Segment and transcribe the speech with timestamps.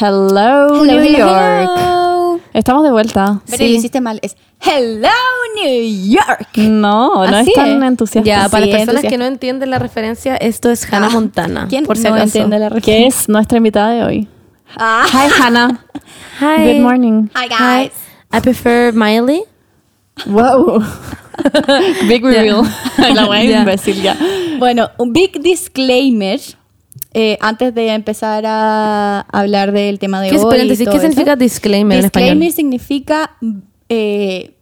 [0.00, 1.70] Hello, Hello, New hello, York.
[1.70, 2.40] hello.
[2.52, 3.40] Estamos de vuelta.
[3.50, 4.18] Pero lo hiciste mal.
[4.22, 5.08] Es Hello
[5.56, 6.48] New York.
[6.56, 7.88] No, no Así es tan es.
[7.88, 8.26] entusiasta.
[8.26, 9.08] Ya, para Sí, las personas entusiasta.
[9.08, 11.66] que no entienden la referencia, esto es Hannah Ah, Montana.
[11.68, 12.24] ¿Quién por si no acaso.
[12.24, 13.06] entiende la Que referencia?
[13.20, 14.28] es nuestra invitada de hoy.
[14.76, 15.04] Ah.
[15.12, 15.84] Hi, Hannah.
[16.40, 16.72] Hi.
[16.74, 17.28] Good morning.
[17.34, 17.92] Hi guys.
[18.32, 19.42] I prefer Miley.
[20.26, 20.82] Wow.
[22.08, 22.62] Big reveal.
[23.14, 23.58] La wea Ya.
[23.60, 24.16] imbécil ya.
[24.58, 26.38] Bueno, un big disclaimer
[27.14, 30.48] eh, antes de empezar a hablar del tema de ¿Qué, es, hoy.
[30.48, 31.06] y paréntesis, todo ¿qué eso.
[31.08, 32.52] significa disclaimer, Disclaimer en español?
[32.52, 33.30] significa
[33.88, 34.56] eh,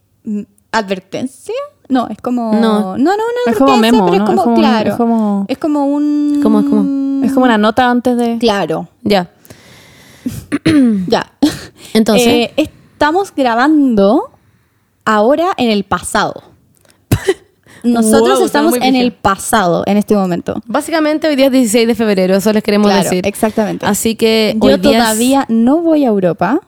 [0.71, 1.53] advertencia.
[1.89, 2.53] No, es como.
[2.53, 2.97] No.
[2.97, 3.17] no, no, una
[3.47, 4.23] Es como advertencia, memo, pero ¿no?
[4.23, 4.89] es como, Es como un- claro.
[4.91, 6.39] es como- es como un.
[6.41, 7.25] ¿Cómo es como?
[7.25, 8.37] Es como una nota antes de.
[8.39, 9.29] Claro, Ya.
[11.07, 11.31] ya.
[11.93, 14.31] Entonces, Eh, estamos grabando
[15.05, 16.43] ahora en el pasado.
[17.83, 20.61] Nosotros Wow, estamos en el pasado en este momento.
[20.65, 23.27] básicamente hoy día es 16 de febrero, eso les queremos Claro, decir.
[23.27, 23.85] exactamente.
[23.85, 26.61] Así que Yo es- todavía no voy a Europa.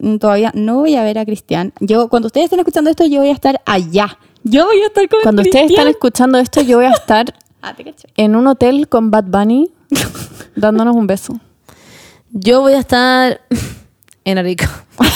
[0.00, 1.72] mm, Todavía no voy a ver a Cristian.
[1.80, 4.18] Yo, cuando ustedes estén escuchando esto, yo voy a estar allá.
[4.44, 7.74] Yo voy a estar con Cuando ustedes están escuchando esto, yo voy a estar Ah,
[8.16, 9.70] en un hotel con Bad Bunny
[10.54, 11.40] dándonos un beso.
[12.30, 13.40] yo voy a estar
[14.24, 14.70] en Arica.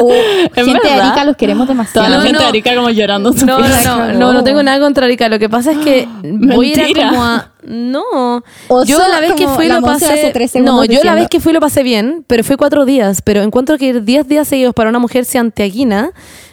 [0.00, 0.12] Oh,
[0.56, 0.94] ¿En gente de?
[0.94, 2.06] Arica los queremos demasiado.
[2.06, 2.42] Toda la No, gente no.
[2.42, 3.30] de Arica como llorando.
[3.32, 5.28] No, no, no, no, no tengo nada contra Arica.
[5.28, 7.06] Lo que pasa es que voy a ir Mentira.
[7.06, 7.50] a como a.
[7.62, 8.42] No.
[8.68, 10.06] Oso, yo la vez que fui la lo pasé.
[10.06, 11.20] hace tres segundos no, yo la diciendo.
[11.20, 13.22] vez que fui lo pasé bien, pero fue cuatro días.
[13.22, 16.10] Pero encuentro que ir diez días seguidos para una mujer santiaguina,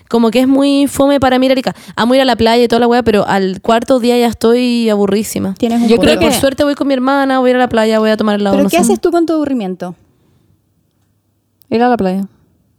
[0.09, 1.75] como que es muy fome para mí ir a Arica.
[1.95, 4.89] Amo ir a la playa y toda la weá, pero al cuarto día ya estoy
[4.89, 5.55] aburrísima.
[5.55, 7.55] Tienes un Yo creo Pero por que- suerte voy con mi hermana, voy a ir
[7.57, 8.55] a la playa, voy a tomar el lado.
[8.55, 8.83] ¿Pero no qué sé.
[8.83, 9.95] haces tú con tu aburrimiento
[11.71, 12.27] Ir a la playa.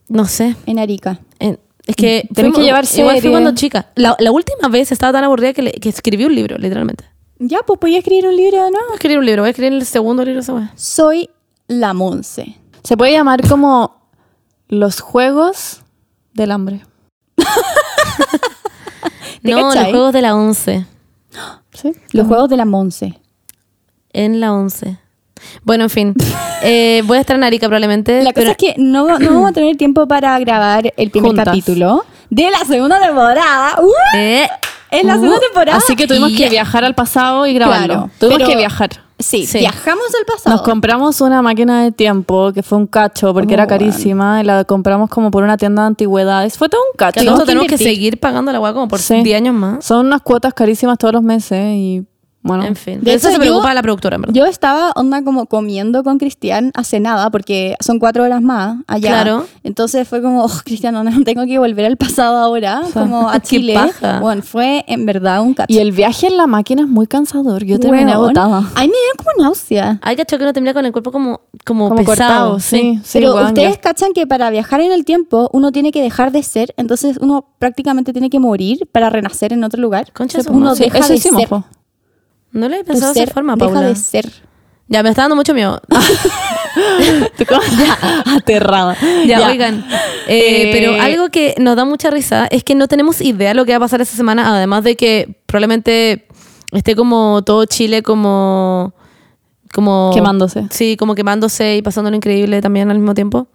[0.09, 0.55] No sé.
[0.67, 1.19] en Arica?
[1.41, 3.87] En- Es que Tenés que llevar igual fui cuando chica.
[3.97, 7.05] La, la última vez estaba tan aburrida que, le- que escribí un libro, literalmente.
[7.39, 8.79] Ya, pues voy a escribir un libro, ¿no?
[8.79, 10.72] Voy a escribir un libro, voy a escribir el segundo libro weá.
[10.77, 11.28] Soy
[11.66, 12.56] la Monse.
[12.84, 13.97] Se puede llamar como
[14.69, 15.83] los juegos
[16.34, 16.83] del hambre.
[19.43, 20.87] ¿Te No, los juegos de la 11.
[21.72, 21.93] ¿Sí?
[22.12, 23.19] Los juegos de la Monse.
[24.12, 24.99] En la 11.
[25.64, 26.14] Bueno, en fin.
[26.64, 28.22] Eh, voy a estar en Arica probablemente.
[28.22, 31.30] La cosa pero- es que no, no vamos a tener tiempo para grabar el primer
[31.30, 31.47] Juntas.
[31.47, 33.80] capítulo de la segunda temporada.
[33.82, 33.91] ¡Uh!
[34.16, 34.47] Eh,
[34.92, 35.78] En la segunda Uh, temporada.
[35.78, 36.50] Así que tuvimos que Yeah.
[36.50, 37.86] viajar al pasado y grabarlo.
[37.86, 38.91] Claro, tuvimos pero- que viajar.
[39.19, 39.58] Sí, Sí.
[39.58, 40.54] viajamos al pasado.
[40.56, 44.44] Nos compramos una máquina de tiempo que fue un cacho porque Oh, era carísima y
[44.44, 46.56] la compramos como por una tienda de antigüedades.
[46.59, 47.20] Fue todo un cacho.
[47.20, 49.20] que que tenemos que seguir pagando la weá como por Sí.
[49.22, 49.84] 10 años más.
[49.84, 52.04] Son unas cuotas carísimas todos los meses y
[52.42, 52.64] bueno.
[52.64, 53.00] En fin.
[53.00, 54.34] De De eso hecho, se preocupa yo- la productora, en verdad.
[54.34, 59.08] Yo estaba onda como comiendo con Cristian hace nada, porque son cuatro horas más allá.
[59.22, 59.47] Claro.
[59.62, 63.41] Entonces fue como, oh, Cristian, no, no, tengo que volver al pasado ahora, como a
[63.41, 63.75] Chile.
[63.75, 64.20] paja.
[64.20, 65.72] Bueno, fue en verdad un cacho.
[65.72, 67.64] Y el viaje en la máquina es muy cansador.
[67.64, 68.59] Yo terminé Weón, agotada.
[68.59, 69.98] A mí me dieron como náusea.
[70.03, 72.04] Hay cacho que uno termina con el cuerpo como, como, Como pesado.
[72.50, 73.00] cortado, sí.
[73.04, 73.80] sí Pero ustedes ya.
[73.80, 77.47] cachan que para viajar en el tiempo uno tiene que dejar de ser, entonces uno
[77.59, 80.12] prácticamente tiene que morir para renacer en otro lugar.
[80.12, 80.74] Concha uno.
[80.74, 81.48] Sí, deja eso de hicimos, ser.
[81.48, 81.64] po.
[82.53, 83.89] No lo he Tu pensado de esa forma, deja Paula.
[83.89, 84.31] de ser.
[84.89, 85.81] Ya, me está dando mucho miedo.
[87.79, 87.99] Ya,
[88.37, 88.97] aterrada.
[89.27, 89.85] Ya, oigan.
[90.27, 93.65] eh, Eh, pero algo que nos da mucha risa es que no tenemos idea lo
[93.65, 96.27] que va a pasar esta semana, además de que probablemente
[96.73, 98.95] esté como todo Chile como...
[99.73, 100.67] como Quemándose.
[100.71, 103.49] Sí, como quemándose y pasándolo increíble también al mismo tiempo.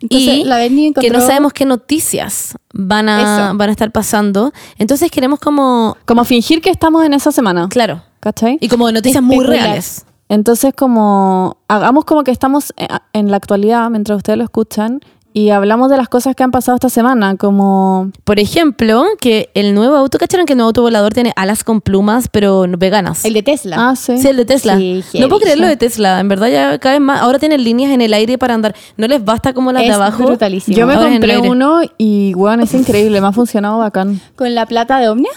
[0.00, 0.58] Entonces, y la
[1.00, 3.56] que no sabemos qué noticias van a, Eso.
[3.56, 4.52] van a estar pasando.
[4.78, 5.96] Entonces queremos como...
[6.04, 7.68] Como fingir que estamos en esa semana.
[7.68, 8.02] Claro.
[8.22, 8.56] ¿Cachai?
[8.60, 10.04] Y como noticias muy reales.
[10.28, 15.00] Entonces, como hagamos como que estamos eh, en la actualidad mientras ustedes lo escuchan
[15.34, 19.74] y hablamos de las cosas que han pasado esta semana, como Por ejemplo, que el
[19.74, 23.24] nuevo auto, ¿cacharon que el nuevo auto volador tiene alas con plumas, pero veganas?
[23.24, 23.76] El de Tesla.
[23.78, 24.18] ah, sí.
[24.18, 24.76] Sí, el de Tesla.
[24.76, 26.20] Sí, no puedo creer lo de Tesla.
[26.20, 27.22] En verdad ya cada vez más.
[27.22, 28.74] Ahora tienen líneas en el aire para andar.
[28.96, 30.22] No les basta como las de Es abajo.
[30.24, 30.76] brutalísimo.
[30.76, 34.20] Yo me Ahora compré uno y bueno, es increíble, me ha funcionado bacán.
[34.36, 35.30] Con la plata de Omnia.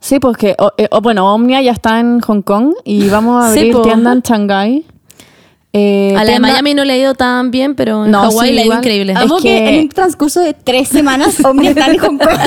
[0.00, 3.44] Sí, pues que, o- eh, o- bueno, Omnia ya está en Hong Kong y vamos
[3.44, 3.82] a Sí, abrir po.
[3.82, 4.86] tienda en Shanghái.
[5.72, 8.22] Eh, A la de tienda- Miami no le ha ido tan bien, pero en No,
[8.22, 8.78] Hawái sí, le ha ido igual.
[8.78, 9.14] increíble.
[9.16, 9.42] Ah, Es que...
[9.42, 12.38] que- en un transcurso de tres semanas Omnia está en Hong Kong.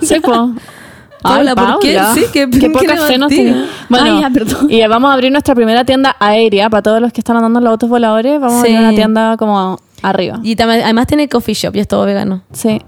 [0.00, 0.38] Sí, pues.
[1.22, 1.98] Paula, ¿por qué?
[2.14, 3.64] Sí, qué- qué poca fe nos tiene.
[3.88, 4.70] Bueno, Ay, ya, perdón.
[4.70, 7.64] y vamos a abrir nuestra primera tienda aérea para todos los que están andando en
[7.64, 8.40] los autos voladores.
[8.40, 8.68] Vamos Sí.
[8.72, 10.38] a abrir una tienda como arriba.
[10.44, 12.42] Y además tiene coffee shop y es todo vegano.
[12.52, 12.80] Sí.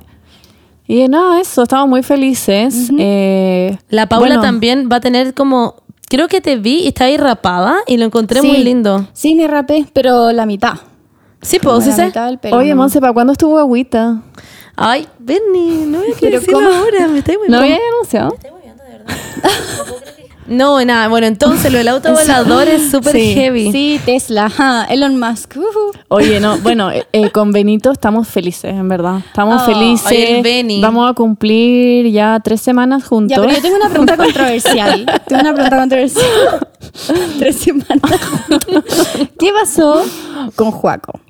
[0.90, 2.90] Y nada, eso, estamos muy felices.
[2.98, 5.76] Eh, La Paula bueno, también va a tener como.
[6.08, 9.06] Creo que te vi y está ahí rapada y lo encontré muy lindo.
[9.12, 10.78] Sí, me rapé, pero la mitad.
[11.42, 11.92] Sí, pues, sí.
[12.52, 12.74] Oye.
[12.74, 14.22] Monse, ¿para cuándo estuvo agüita?
[14.74, 16.70] Ay, Bernie, no voy a decirlo ¿cómo?
[16.70, 17.06] ahora.
[17.08, 18.34] Me estoy muy ¿No había anunciado?
[20.48, 21.08] No, nada.
[21.08, 23.34] Bueno, entonces lo del auto volador es súper Sí.
[23.34, 23.70] heavy.
[23.72, 25.56] Sí, Tesla, ajá, Elon Musk.
[25.56, 25.92] ujú.
[26.08, 29.18] Oye, no, bueno, eh, eh, con Benito estamos felices, en verdad.
[29.26, 30.06] Estamos Oh, felices.
[30.06, 30.80] oye, el Beni.
[30.80, 33.36] Vamos a cumplir ya tres semanas juntos.
[33.36, 35.06] Ya, pero yo tengo una pregunta controversial.
[35.26, 36.68] tengo una pregunta controversial.
[37.38, 38.00] Tres semanas.
[39.38, 40.02] ¿Qué pasó
[40.56, 41.20] con Juaco?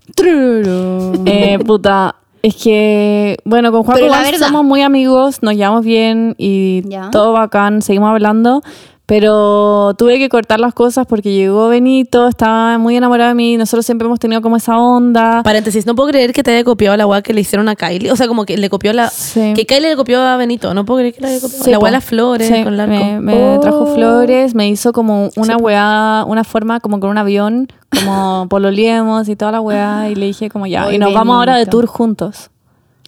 [1.27, 3.99] Eh, puta, es que, bueno, con Juan
[4.39, 7.11] somos muy amigos, nos llevamos bien y Ya.
[7.11, 8.63] todo bacán, seguimos hablando.
[9.09, 13.57] Pero tuve que cortar las cosas porque llegó Benito, estaba muy enamorado de mí.
[13.57, 15.43] Nosotros siempre hemos tenido como esa onda.
[15.43, 18.11] Paréntesis, no puedo creer que te haya copiado la weá que le hicieron a Kylie.
[18.13, 19.09] O sea, como que le copió la.
[19.09, 19.55] Sí.
[19.57, 20.75] Que Kylie le copió a Benito.
[20.75, 21.65] No puedo creer que le haya copiado.
[21.65, 22.93] Sí, la weá de las flores Sí, con el arco.
[22.93, 23.61] Me, me Oh.
[23.61, 29.27] trajo flores, me hizo como una weá, una forma como con un avión, como pololiemos
[29.31, 30.11] y toda la weá.
[30.11, 30.93] Y le dije como ya.
[30.93, 32.51] Y nos vamos ahora de tour juntos.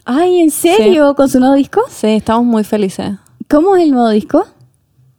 [0.07, 1.15] Ay, ¿en serio?
[1.15, 1.83] ¿Con su nuevo disco?
[1.91, 3.13] Sí, estamos muy felices.
[3.51, 4.47] ¿Cómo es el nuevo disco?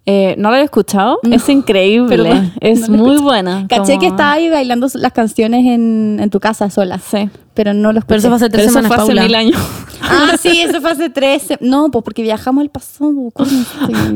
[0.07, 1.19] Eh, ¿No lo he escuchado?
[1.23, 2.33] No, es increíble.
[2.33, 3.67] no- es no muy buena.
[3.69, 7.29] Caché como- que estaba ahí bailando las canciones en, en tu casa sola, Sí.
[7.53, 8.07] pero no lo escuché.
[8.07, 9.23] Pero eso fue hace tres Pero eso semanas, fue hace Paula.
[9.23, 9.61] mil años.
[10.01, 11.47] Ah, sí, eso fue hace tres...
[11.59, 13.13] No, pues porque viajamos al pasado.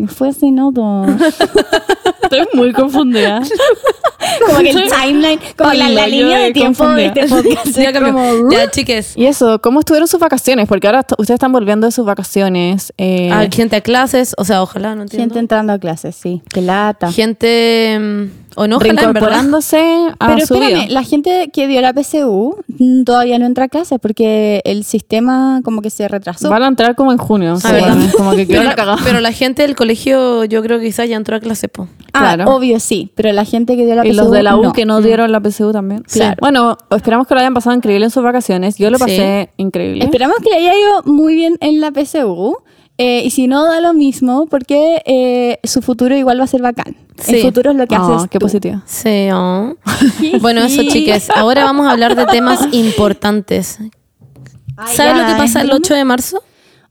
[0.07, 1.05] Fue hace nada.
[2.25, 3.41] Estoy muy confundida.
[4.45, 7.67] Como que el timeline, como la, línea de tiempo de este podcast.
[7.77, 9.13] Ya como, Ya, chiques.
[9.15, 10.67] y eso, ¿cómo estuvieron sus vacaciones?
[10.67, 12.91] Porque ahora ustedes están volviendo de sus vacaciones.
[12.97, 14.33] eh, Ah, gente a clases.
[14.37, 15.23] O sea, ojalá, no entiendo.
[15.25, 16.41] Gente entrando a clases, sí.
[16.51, 17.11] Qué lata.
[17.11, 17.99] Gente.
[18.55, 20.93] Mm, O no, ojalá, reincorporándose a Pero su espérame, vida.
[20.93, 25.61] la gente que dio la PSU mm, todavía no entra a clases porque el sistema
[25.63, 26.49] como que se retrasó.
[26.49, 27.57] Van a entrar como en junio.
[27.63, 31.09] Ah, sí, como que Pero, la pero la gente del colegio, yo creo que quizás
[31.09, 31.87] ya entró a clase, po.
[32.13, 32.55] Ah, claro.
[32.55, 34.73] obvio sí, pero la gente que dio la Y PSU los de la U no.
[34.73, 36.03] que no dieron la PSU también.
[36.03, 36.37] Claro.
[36.39, 38.77] Bueno, esperamos que lo hayan pasado increíble en sus vacaciones.
[38.77, 39.03] Yo lo Sí.
[39.03, 40.05] pasé increíble.
[40.05, 42.57] Esperamos que le haya ido muy bien en la PSU.
[42.97, 46.61] Eh, y si no, da lo mismo porque eh, su futuro igual va a ser
[46.61, 46.95] bacán.
[47.17, 47.35] Sí.
[47.37, 48.45] El futuro es lo que Ah, haces qué tú.
[48.45, 48.81] positivo.
[48.85, 49.75] Sí, oh.
[50.41, 51.29] Bueno, eso, chiques.
[51.29, 53.79] Ahora vamos a hablar de temas importantes.
[54.77, 56.43] Ay, ¿Sabes lo que pasa el ¿es 8 de marzo?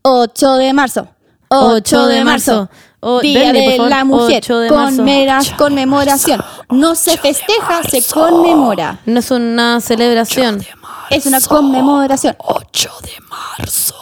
[0.02, 1.08] 8 de marzo.
[1.48, 2.68] 8 de marzo.
[3.00, 4.38] Oh, Día de la mujer.
[4.42, 4.96] 8 de marzo.
[5.02, 6.42] Conmera- conmemoración.
[6.70, 9.00] No se festeja, se conmemora.
[9.04, 10.64] No es una celebración.
[11.10, 12.34] Es una conmemoración.
[12.38, 13.93] 8 de marzo.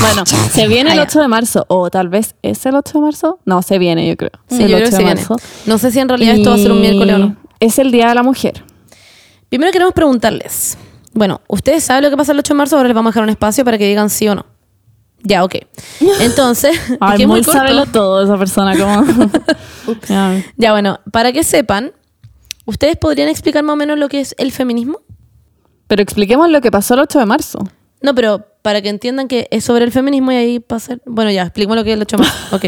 [0.00, 1.08] Bueno, se viene el Ah, ya.
[1.08, 1.64] 8 de marzo.
[1.68, 3.38] O tal vez es el 8 de marzo.
[3.44, 4.30] No, se viene, yo creo.
[4.48, 5.14] Sí, el yo 8 creo que de se viene.
[5.20, 5.36] marzo.
[5.66, 7.36] No sé si en realidad esto va a ser un miércoles o no.
[7.60, 8.64] Es el Día de la Mujer.
[9.48, 10.76] Primero queremos preguntarles.
[11.12, 12.76] Bueno, ¿ustedes saben lo que pasa el 8 de marzo?
[12.76, 14.44] Ahora les vamos a dejar un espacio para que digan sí o no.
[15.22, 15.54] Ya, ok.
[16.20, 17.86] Entonces, es Ay, que es muy muy corto.
[17.92, 18.76] todo esa persona.
[18.76, 19.30] Como...
[20.56, 21.92] Ya, bueno, para que sepan,
[22.64, 25.00] ¿ustedes podrían explicar más o menos lo que es el feminismo?
[25.86, 27.58] Pero expliquemos lo que pasó el 8 de marzo.
[28.04, 30.98] No, pero para que entiendan que es sobre el feminismo y ahí pasa...
[31.06, 32.56] Bueno, ya, expliquemos lo que es el 8 de marzo.
[32.56, 32.64] Ok.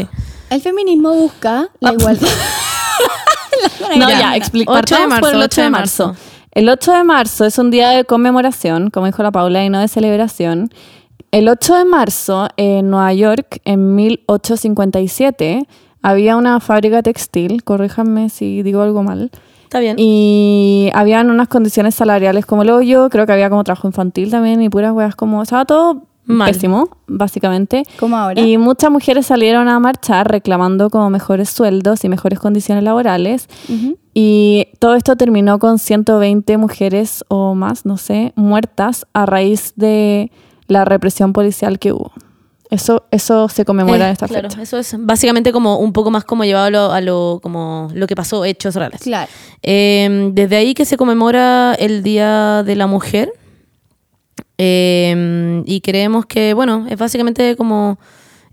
[0.49, 2.27] El feminismo busca la igualdad.
[3.97, 4.19] No, Ya.
[4.19, 4.71] ya, explica.
[4.71, 6.07] 8 de marzo, por el 8 de 8 de marzo.
[6.07, 6.21] marzo.
[6.51, 9.79] El 8 de marzo es un día de conmemoración, como dijo la Paula, y no
[9.79, 10.69] de celebración.
[11.31, 15.67] El 8 de marzo, en Nueva York, en 1857,
[16.01, 19.31] había una fábrica textil, corríjanme si digo algo mal,
[19.67, 19.97] Está bien.
[19.99, 24.61] y habían unas condiciones salariales como el hoyo, creo que había como trabajo infantil también
[24.61, 25.43] y puras weas como...
[25.43, 26.51] Estaba todo Mal.
[26.51, 27.83] pésimo, básicamente.
[27.99, 28.41] Como ahora.
[28.41, 33.47] Y muchas mujeres salieron a marchar reclamando como mejores sueldos y mejores condiciones laborales.
[34.13, 40.31] Y todo esto terminó con 120 mujeres o más, no sé, muertas a raíz de
[40.67, 42.11] la represión policial que hubo.
[42.69, 44.61] Eso, eso se conmemora Eh, en esta claro, fecha.
[44.61, 48.07] eso es básicamente como un poco más como llevado a lo, a lo- como lo
[48.07, 48.99] que pasó, hechos reales.
[49.01, 49.31] Claro.
[49.63, 53.31] Eh, desde ahí que se conmemora el Día de la Mujer.
[54.57, 57.97] Eh, y creemos que, bueno, es básicamente como.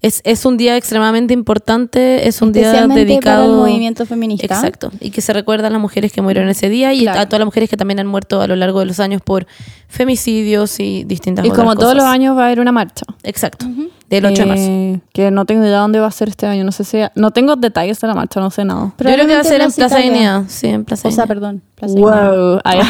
[0.04, 3.44] Es, es un día extremadamente importante, es un día dedicado.
[3.46, 4.44] el movimiento feminista.
[4.44, 4.90] Exacto.
[5.00, 7.20] Y que se recuerdan las mujeres que murieron ese día y Claro.
[7.20, 9.46] a todas las mujeres que también han muerto a lo largo de los años por
[9.88, 12.14] femicidios y distintas Y otras como todos los cosas.
[12.14, 13.06] años va a haber una marcha.
[13.23, 13.66] Exacto.
[14.11, 14.64] Del 8 de marzo.
[14.68, 16.64] Eh, Que no tengo idea dónde va a ser este año.
[16.64, 16.99] No sé si...
[17.14, 18.92] No tengo detalles de la marcha, no sé nada.
[18.99, 19.96] Yo creo que va a ser en Plaza.
[19.96, 20.42] Dignidad.
[20.49, 21.62] Sí, en Plaza O sea, perdón.
[21.76, 21.94] Plaza.
[21.99, 22.61] Wow.
[22.62, 22.80] Ay,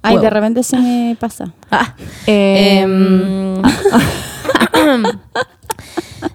[0.00, 0.22] Ay, Wow.
[0.22, 1.52] de repente se me pasa.
[1.70, 1.94] Ah.
[2.26, 3.60] eh, Em,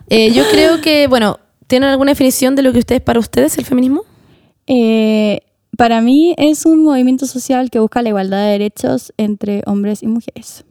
[0.09, 3.65] eh, yo creo que, bueno, ¿tienen alguna definición de lo que ustedes, para ustedes, el
[3.65, 4.03] feminismo?
[4.67, 5.41] Eh,
[5.77, 10.07] para mí es un movimiento social que busca la igualdad de derechos entre hombres y
[10.07, 10.65] mujeres.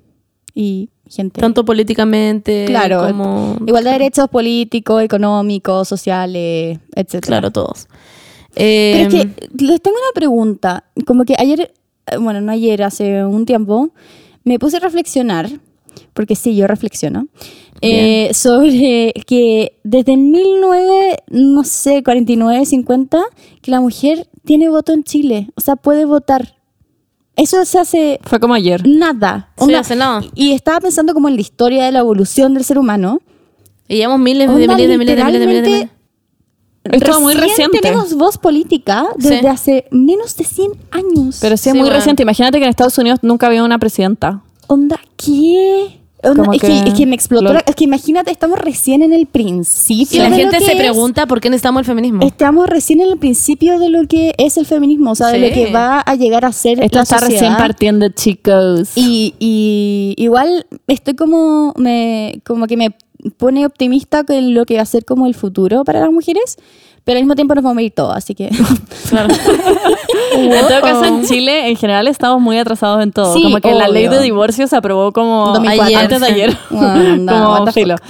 [0.55, 1.41] Y gente.
[1.41, 3.57] Tanto políticamente Claro, como...
[3.67, 7.21] Igualdad de derechos políticos, económicos, sociales, etc.
[7.21, 7.89] Claro, todos.
[8.55, 10.85] Pero es Em, que les tengo una pregunta.
[11.07, 11.73] Como que ayer,
[12.07, 13.91] eh, bueno, no ayer, hace un tiempo,
[14.45, 15.49] me puse a reflexionar,
[16.15, 17.29] porque sí, yo reflexiono.
[17.83, 23.23] Eh, sobre que desde 1900, no sé, 49, 50,
[23.63, 25.51] que la mujer tiene voto en Chile.
[25.57, 26.57] O sea, puede votar.
[27.37, 28.87] Eso se hace Fue como ayer.
[28.87, 29.51] nada.
[29.57, 30.23] Sí, hace nada.
[30.35, 33.21] Y estaba pensando como en la historia de la evolución del ser humano.
[33.89, 35.89] Y llevamos miles de Onda, miles de miles de miles de miles de miles.
[36.85, 37.79] literalmente, Es muy reciente.
[37.81, 39.47] tenemos voz política desde Sí.
[39.47, 41.39] hace menos de 100 años.
[41.41, 41.97] Pero sí es Sí, muy bueno.
[41.97, 42.23] reciente.
[42.23, 44.43] Imagínate que en Estados Unidos nunca había una presidenta.
[44.67, 46.00] Onda, ¿qué?
[46.23, 47.45] Como es, que, que es que me explotó.
[47.45, 50.17] lo- la- es que imagínate, estamos recién en el principio.
[50.17, 52.23] Y la de lo gente que se es- pregunta por qué necesitamos el feminismo.
[52.27, 55.49] Estamos recién en el principio de lo que es el feminismo, o sea, de Sí.
[55.49, 57.41] lo que va a llegar a ser Esto la está sociedad.
[57.41, 58.91] recién partiendo, chicos.
[58.97, 62.95] Y, y igual estoy como me como que me
[63.37, 66.57] pone optimista con lo que va a ser como el futuro para las mujeres,
[67.11, 68.51] pero al mismo tiempo nos vamos a ir todos, así que
[69.11, 69.35] Claro.
[70.33, 73.35] En todo caso, en Chile, en general, estamos muy atrasados en todo.
[73.35, 75.85] Sí, como que la ley de divorcio se aprobó como 2004.
[75.85, 76.57] Ayer, antes de ayer.
[76.69, 77.97] Como filo.
[77.97, 78.07] fuck.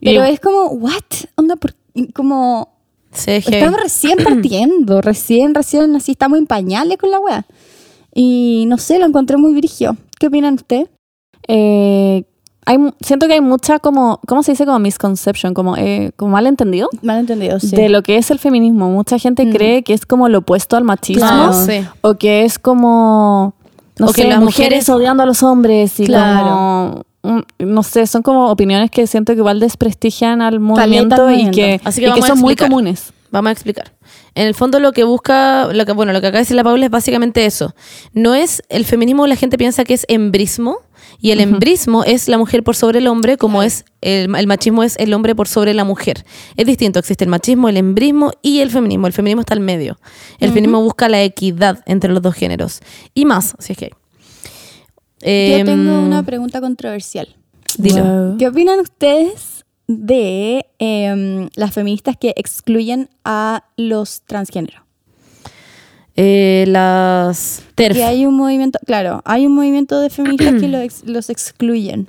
[0.00, 1.02] Y- pero es como what?
[1.34, 1.74] Onda por-
[2.14, 2.68] como
[3.10, 7.44] Sí, estamos recién partiendo, recién recién así estamos en pañales con la wea.
[8.14, 9.96] Y no sé, lo encontré muy virigio.
[10.20, 10.86] ¿Qué opinan ustedes?
[11.48, 12.22] eh,
[12.66, 14.64] hay, siento que hay mucha como, ¿cómo se dice?
[14.66, 17.74] Como misconception, como, eh, como malentendido Mal entendido, sí.
[17.76, 18.90] de lo que es el feminismo.
[18.90, 19.52] Mucha gente Mm.
[19.52, 21.26] cree que es como lo opuesto al machismo.
[21.26, 21.84] Claro, sí.
[22.02, 23.54] O que es como,
[23.98, 27.04] no O que sé, las mujeres mujeres- odiando a los hombres y Claro.
[27.22, 31.56] como, no sé, son como opiniones que siento que igual desprestigian al movimiento y movimiento.
[31.56, 33.13] que, Así que y que son muy comunes.
[33.34, 33.92] Vamos a explicar.
[34.36, 36.62] En el fondo lo que busca, lo que, bueno, lo que acaba de decir la
[36.62, 37.74] Paula es básicamente eso.
[38.12, 40.78] No es el feminismo, la gente piensa que es embrismo,
[41.20, 44.84] y el embrismo es la mujer por sobre el hombre, como es el, el machismo
[44.84, 46.24] es el hombre por sobre la mujer.
[46.56, 49.08] Es distinto, existe el machismo, el embrismo y el feminismo.
[49.08, 49.98] El feminismo está al medio.
[50.38, 52.82] El feminismo busca la equidad entre los dos géneros.
[53.14, 55.58] Y más, si es que hay.
[55.58, 57.34] Yo tengo Em, una pregunta controversial.
[57.78, 58.04] Dilo.
[58.04, 58.36] Wow.
[58.38, 59.53] ¿Qué opinan ustedes
[59.86, 64.82] de em, las feministas que excluyen a los transgéneros?
[66.16, 67.96] Eh, las TERF.
[67.96, 72.08] Que hay un movimiento, claro, hay un movimiento de feministas que ex- los excluyen.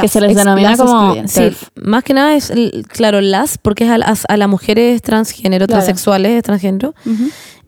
[0.00, 1.28] Que se les denomina las como- excluyen.
[1.28, 2.52] Sí, más que nada es,
[2.88, 5.82] claro, las, porque es a, las- a las mujeres transgénero, Claro.
[5.82, 6.94] transexuales, transgénero.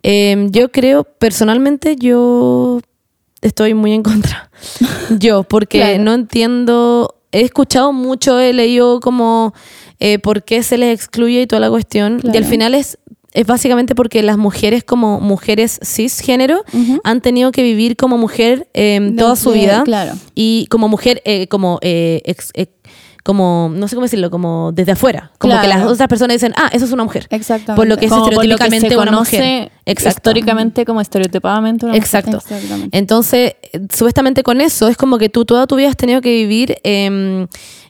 [0.02, 2.80] Eh, yo creo, personalmente, yo
[3.42, 4.50] estoy muy en contra.
[5.18, 6.02] yo, porque Claro.
[6.02, 9.52] no entiendo, he escuchado mucho, he leído como
[10.00, 12.20] eh, por qué se les excluye y toda la cuestión.
[12.32, 12.98] Y al final es,
[13.32, 16.62] es básicamente porque las mujeres como mujeres cisgénero
[17.04, 19.82] han tenido que vivir como mujer eh, toda su vida.
[19.84, 20.12] Claro.
[20.34, 22.68] Y como mujer, eh, como, eh, ex- eh,
[23.24, 25.32] como, no sé cómo decirlo, como desde afuera.
[25.38, 27.26] Como que las otras personas dicen, ah, eso es una mujer.
[27.30, 27.74] Exactamente.
[27.74, 29.72] Por lo que es Como por lo que estereotípicamente se una mujer.
[29.86, 30.18] Exacto.
[30.18, 32.04] históricamente como estereotipadamente una mujer.
[32.04, 32.38] Exacto.
[32.92, 33.54] Entonces,
[33.90, 37.46] supuestamente con eso es como que tú toda tu vida has tenido que vivir em,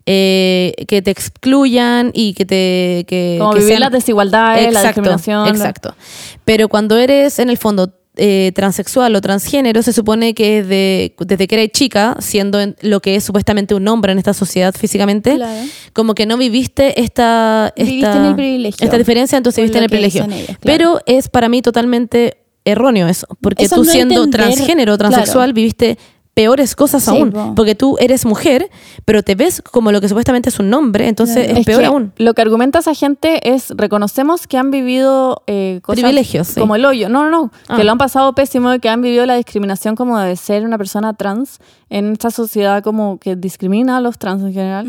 [0.07, 3.05] eh, que te excluyan y que te...
[3.09, 5.49] Que, Como que vivir sean- las desigualdades, la discriminación.
[5.49, 5.97] Exacto.
[6.45, 11.47] Pero cuando eres, en el fondo, eh, transexual o transgénero, se supone que de- desde
[11.49, 15.35] que eres chica, siendo en- lo que es supuestamente un hombre en esta sociedad físicamente,
[15.35, 15.67] Claro.
[15.93, 18.85] como que no viviste esta, esta, Viviste en el privilegio.
[18.85, 20.25] esta diferencia, entonces viviste en el privilegio.
[20.25, 20.61] dicen ellas, claro.
[20.63, 25.47] Pero es para mí totalmente erróneo eso, porque Eso tú no siendo entender, transgénero, transexual,
[25.49, 25.53] claro.
[25.55, 25.99] viviste
[26.35, 27.55] peores cosas Sí, aún, po.
[27.55, 28.69] porque tú eres mujer,
[29.05, 31.61] pero te ves como lo que supuestamente es un hombre, entonces Claro.
[31.61, 32.13] es, peor que aún.
[32.17, 36.61] Lo que argumenta esa gente es, reconocemos que han vivido eh, cosas Privilegios, sí.
[36.61, 37.09] como el hoyo.
[37.09, 37.51] No, no, no.
[37.69, 37.77] Ah.
[37.77, 40.77] Que lo han pasado pésimo y que han vivido la discriminación como de ser una
[40.77, 44.87] persona trans en esta sociedad como que discrimina a los trans en general.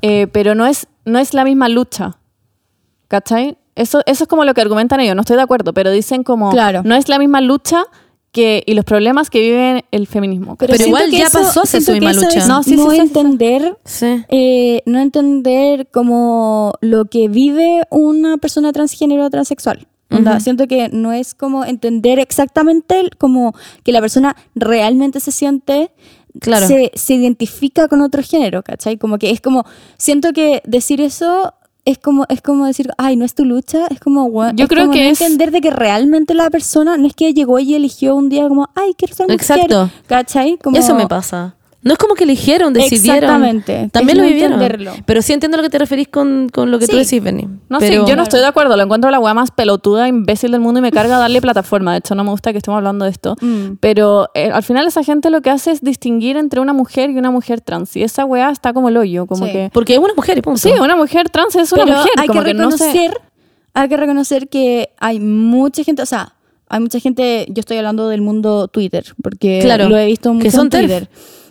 [0.00, 2.16] Eh, pero no es, no es la misma lucha.
[3.08, 3.56] ¿Cachai?
[3.74, 5.14] Eso, eso es como lo que argumentan ellos.
[5.14, 6.82] No estoy de acuerdo, pero dicen como Claro.
[6.84, 7.84] no es la misma lucha
[8.32, 10.56] que, y los problemas que vive el feminismo.
[10.56, 12.46] Pero igual que ya pasó a ser siento su que misma eso lucha.
[12.46, 13.02] No, sí, sí, no sí, sí.
[13.02, 14.06] entender Sí.
[14.28, 19.86] eh, no entender como lo que vive una persona transgénero o transexual.
[20.10, 23.54] Onda, Siento que no es como entender exactamente el- como
[23.84, 25.90] que la persona realmente se siente,
[26.40, 26.66] Claro.
[26.66, 28.96] se, se identifica con otro género, ¿cachai?
[28.96, 29.64] Como que es como,
[29.98, 31.52] siento que decir eso
[31.84, 34.68] es como, es como decir, ay, no es tu lucha, es como, weón, Yo es
[34.68, 37.58] creo como que no es- entender de que realmente la persona no es que llegó
[37.58, 39.90] y eligió un día como, ay, quiero ser mujer, Exacto.
[40.06, 40.58] ¿cachai?
[40.58, 41.54] Como, Eso me pasa.
[41.80, 43.22] No es como que eligieron, decidieron.
[43.42, 43.88] Exactamente.
[43.92, 44.52] También Es lo vivieron.
[44.54, 44.92] entenderlo.
[45.06, 47.04] Pero sí entiendo lo que te referís con, con lo que tú Sí.
[47.04, 47.48] decís, Benny.
[47.68, 48.76] No sé, yo no estoy de acuerdo.
[48.76, 51.92] Lo encuentro la weá más pelotuda, imbécil del mundo y me carga darle plataforma.
[51.92, 53.36] De hecho, no me gusta que estemos hablando de esto.
[53.40, 53.76] Mm.
[53.78, 57.16] Pero eh, al final esa gente lo que hace es distinguir entre una mujer y
[57.18, 57.94] una mujer trans.
[57.96, 59.26] Y esa weá está como el hoyo.
[59.26, 59.52] Como Sí.
[59.52, 59.70] que...
[59.72, 60.58] Porque es una mujer y punto.
[60.58, 62.12] Sí, una mujer trans es una Pero mujer.
[62.16, 63.20] hay como que no sé- reconocer,
[63.74, 66.34] hay que reconocer que hay mucha gente, o sea,
[66.68, 70.42] hay mucha gente, yo estoy hablando del mundo Twitter, porque Claro, lo he visto mucho
[70.42, 71.08] que son en TERF.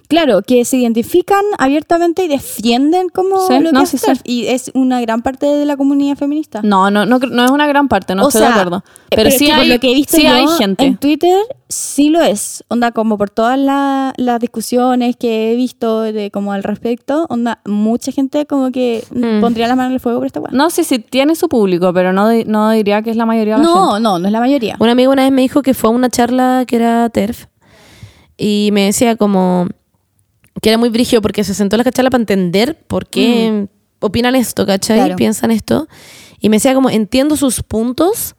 [0.07, 4.11] Claro, que se identifican abiertamente y defienden como Sí, lo no, que sí, es sí.
[4.23, 6.61] Y es una gran parte de la comunidad feminista.
[6.63, 8.83] No, no, no, es una gran parte, no O estoy sea, de acuerdo.
[9.09, 10.85] eh, Pero, es sí, hay, lo que he visto sí yo hay gente.
[10.85, 11.37] en Twitter
[11.67, 12.63] sí lo es.
[12.69, 17.59] Onda, como por todas la- las discusiones que he visto de como al respecto, onda,
[17.65, 19.41] mucha gente como que Mm.
[19.41, 20.51] pondría la mano en el fuego por esta weá.
[20.53, 23.63] No, sí, sí, tiene su público, pero no, no diría que es la mayoría de
[23.63, 23.79] la gente.
[23.81, 24.77] No, no, no es la mayoría.
[24.79, 27.47] Un amigo una vez me dijo que fue a una charla que era TERF
[28.37, 29.67] y me decía como
[30.61, 33.67] que era muy brigio porque se sentó a la charla para entender por qué
[33.99, 34.97] opinan esto, ¿cachai?
[34.99, 35.15] Claro.
[35.15, 35.87] Piensan esto.
[36.39, 38.35] Y me decía como, entiendo sus puntos,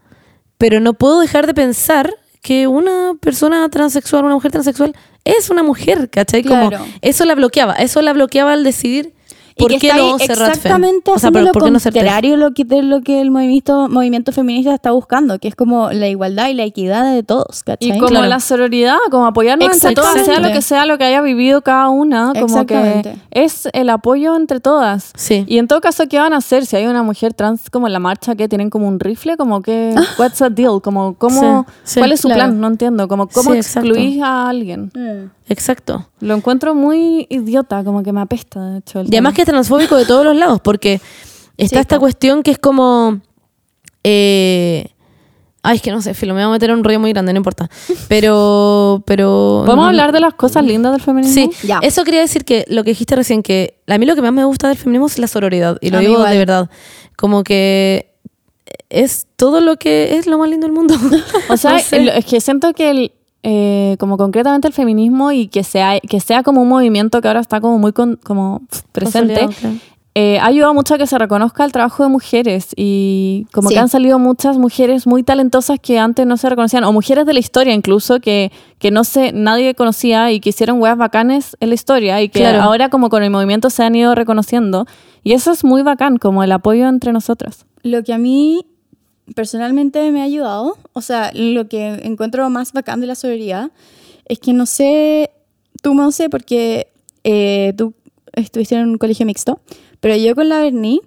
[0.56, 4.94] pero no puedo dejar de pensar que una persona transexual, una mujer transexual,
[5.25, 6.42] es una mujer, ¿cachai?
[6.44, 6.84] Como Claro.
[7.02, 9.14] eso la bloqueaba, eso la bloqueaba al decidir
[9.58, 12.64] por qué no exactamente O sea, haciendo ¿por- lo por qué no contrario lo que,
[12.64, 16.54] de lo que el movimiento, movimiento feminista está buscando, que es como la igualdad y
[16.54, 17.88] la equidad de todos, ¿cachai?
[17.88, 18.26] Y como Claro.
[18.26, 21.88] la sororidad, como apoyarnos entre todas, sea lo que sea lo que haya vivido cada
[21.88, 23.16] una, como que Exactamente.
[23.30, 25.12] es el apoyo entre todas.
[25.16, 25.44] Sí.
[25.46, 27.92] Y en todo caso, ¿qué van a hacer si hay una mujer trans como en
[27.92, 29.36] la marcha que tienen como un rifle?
[29.36, 30.80] Como que, what's the deal?
[30.82, 32.40] Como, ¿cómo, Sí, sí, ¿Cuál es su claro.
[32.44, 32.60] plan?
[32.60, 33.08] No entiendo.
[33.08, 34.90] Como, ¿Cómo excluís a alguien?
[34.94, 35.30] Mm.
[35.50, 36.06] Exacto.
[36.20, 39.02] Lo encuentro muy idiota, como que me apesta, de hecho.
[39.02, 40.94] Y además que es transfóbico de todos los lados, porque
[41.56, 43.20] está Sí, esta cuestión que es como...
[44.04, 44.88] eh,
[45.62, 47.32] ay, es que no sé, filo, me voy a meter en un rollo muy grande,
[47.32, 47.68] no importa.
[48.08, 49.02] Pero...
[49.06, 51.34] pero ¿Podemos no- hablar de las cosas lindas del feminismo?
[51.34, 51.78] Sí, Ya.
[51.82, 54.44] eso quería decir que lo que dijiste recién, que a mí lo que más me
[54.44, 56.32] gusta del feminismo es la sororidad, y lo A digo igual.
[56.32, 56.70] de verdad.
[57.16, 58.14] Como que
[58.90, 60.94] es todo lo que es lo más lindo del mundo.
[61.48, 61.96] O sea, No sé.
[61.96, 63.12] el- es que siento que el,
[63.50, 67.40] eh, como concretamente el feminismo y que sea, que sea como un movimiento que ahora
[67.40, 68.61] está como muy con- como
[68.93, 69.49] presente,
[70.14, 73.75] eh, ha ayudado mucho a que se reconozca el trabajo de mujeres y como Sí.
[73.75, 77.33] que han salido muchas mujeres muy talentosas que antes no se reconocían, o mujeres de
[77.35, 81.69] la historia incluso que, que no sé, nadie conocía y que hicieron weas bacanes en
[81.71, 82.62] la historia y que Claro.
[82.62, 84.85] ahora como con el movimiento se han ido reconociendo.
[85.25, 87.64] Y eso es muy bacán, como el apoyo entre nosotras.
[87.83, 88.67] Lo que a mí
[89.35, 93.71] personalmente me ha ayudado, o sea, lo que encuentro más bacán de la sororidad,
[94.26, 95.30] es que no sé,
[95.82, 96.88] tú no sé porque
[97.25, 97.95] eh, tú
[98.32, 99.60] estuviste en un colegio mixto,
[100.00, 101.00] pero yo con la Berni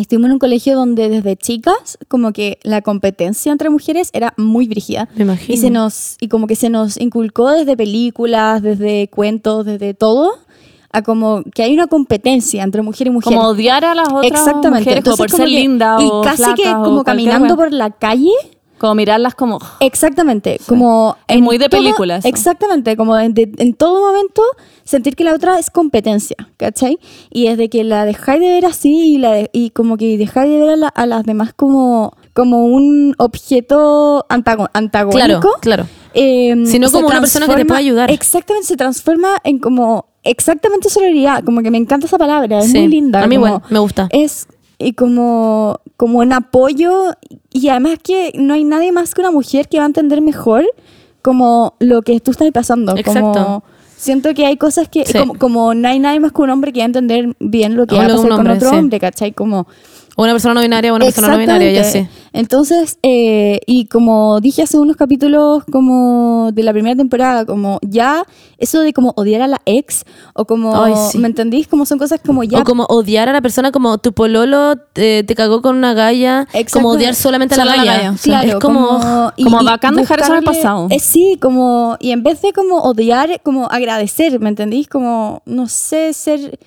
[0.00, 4.68] estuvimos en un colegio donde desde chicas como que la competencia entre mujeres era muy
[4.68, 5.08] brígida.
[5.14, 5.54] Me imagino.
[5.54, 10.32] Y se nos y como que se nos inculcó desde películas, desde cuentos, desde todo,
[10.96, 13.32] a como que hay una competencia entre mujer y mujer.
[13.34, 14.80] Como odiar a las otras Exactamente.
[14.90, 17.04] mujeres como por Entonces, ser como que- linda y o casi que flacas o como
[17.04, 17.56] caminando wea.
[17.56, 18.30] por la calle.
[18.78, 19.58] Como mirarlas como...
[19.80, 22.28] Exactamente, como Es en muy de todo- película eso.
[22.28, 24.42] Exactamente, como en, de- en todo momento
[24.84, 26.98] sentir que la otra es competencia, ¿cachai?
[27.30, 30.50] Y desde que la dejáis de ver así y, la de- y como que dejáis
[30.52, 35.26] de ver a, la- a las demás como, como un objeto antago- antagónico.
[35.26, 35.86] Claro, claro.
[36.12, 38.10] eh, Sino como una persona que te puede ayudar.
[38.10, 42.78] Exactamente, se transforma en como exactamente sororidad, como que me encanta esa palabra, es Sí,
[42.78, 43.22] muy linda.
[43.22, 44.08] a mí como- igual, me gusta.
[44.10, 44.46] Es
[44.78, 47.12] y como, como un apoyo
[47.50, 50.64] y además que no hay nadie más que una mujer que va a entender mejor
[51.22, 52.94] como lo que tú estás pasando.
[52.96, 53.32] Exacto.
[53.32, 53.64] Como,
[53.96, 55.18] siento que hay cosas que, Sí.
[55.18, 57.86] como, como no hay nadie más que un hombre que va a entender bien lo
[57.86, 58.76] que va a pasar con hombre, otro sí.
[58.76, 59.32] hombre, ¿cachai?
[59.32, 59.66] Como,
[60.18, 62.08] O una persona no binaria o una persona no binaria, ya sé.
[62.32, 68.24] Entonces, eh, y como dije hace unos capítulos como de la primera temporada, como ya
[68.58, 71.18] eso de como odiar a la ex o como, Ay, sí.
[71.18, 71.66] ¿me entendís?
[71.68, 72.60] Como son cosas como ya...
[72.60, 76.46] O como odiar a la persona como tu pololo eh, te cagó con una galla,
[76.46, 76.88] como Exacto.
[76.88, 77.84] odiar solamente a la galla.
[77.96, 80.88] galla, O sea, Claro, es como, como bacán dejar eso en el pasado.
[80.90, 84.88] eh, sí, como, y en vez de como odiar, como agradecer, ¿me entendís?
[84.88, 86.58] Como, no sé, ser,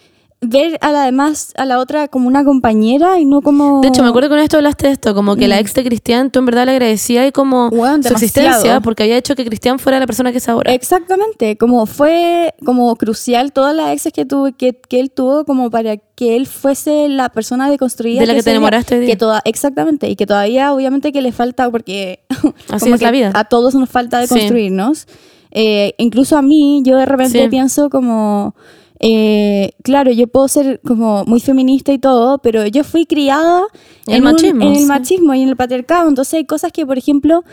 [0.41, 3.81] ver a la demás, a la otra como una compañera y no como...
[3.81, 5.83] De hecho, me acuerdo que con esto hablaste de esto, como que la ex de
[5.83, 7.73] Cristian, tú en verdad le agradecías y como Mm.
[7.73, 8.15] Weón, su demasiado.
[8.15, 10.73] existencia, porque había hecho que Cristian fuera la persona que es ahora.
[10.73, 15.69] Exactamente, como fue como crucial todas las exes que tuve, que, que él tuvo como
[15.69, 20.07] para que él fuese la persona deconstruida De la que te enamoraste que toda, exactamente,
[20.09, 22.21] y que todavía obviamente que le falta porque
[22.69, 23.31] Así como es la vida.
[23.35, 24.35] a todos nos falta de Sí.
[24.35, 25.05] construirnos.
[25.51, 27.47] Eh, incluso a mí, yo de repente Sí.
[27.49, 28.55] pienso como,
[28.99, 33.63] eh, claro, yo puedo ser como muy feminista y todo, pero yo fui criada
[34.07, 36.85] El en, un- machismo, en el machismo y en el patriarcado, entonces hay cosas que,
[36.85, 37.43] por ejemplo,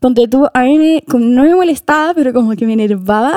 [0.00, 3.36] ponte tú, a mí me- como no me molestaba, pero como que me enervaba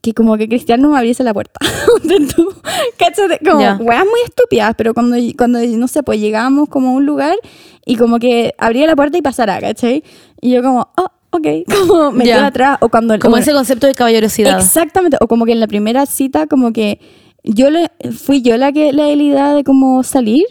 [0.00, 1.58] que como que Cristian no me abriese la puerta.
[2.36, 2.52] Tú,
[2.98, 3.78] cáchate, como Ya.
[3.80, 7.34] weas muy estúpidas, pero cuando, cuando, no sé, pues llegábamos como a un lugar
[7.86, 10.04] y como que abría la puerta y pasara, ¿cachai?
[10.42, 11.46] Y yo como, oh, ok,
[11.88, 13.18] como me quedo atrás, o cuando...
[13.18, 14.58] Como o- ese concepto de caballerosidad.
[14.58, 16.98] Exactamente, o como que en la primera cita como que
[17.42, 20.44] yo le, fui yo la que la idea de cómo salir,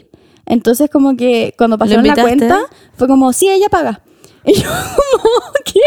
[0.46, 2.60] entonces como que cuando pasaron la cuenta
[2.96, 4.02] fue como, sí, ella paga.
[4.52, 5.80] Y yo como que...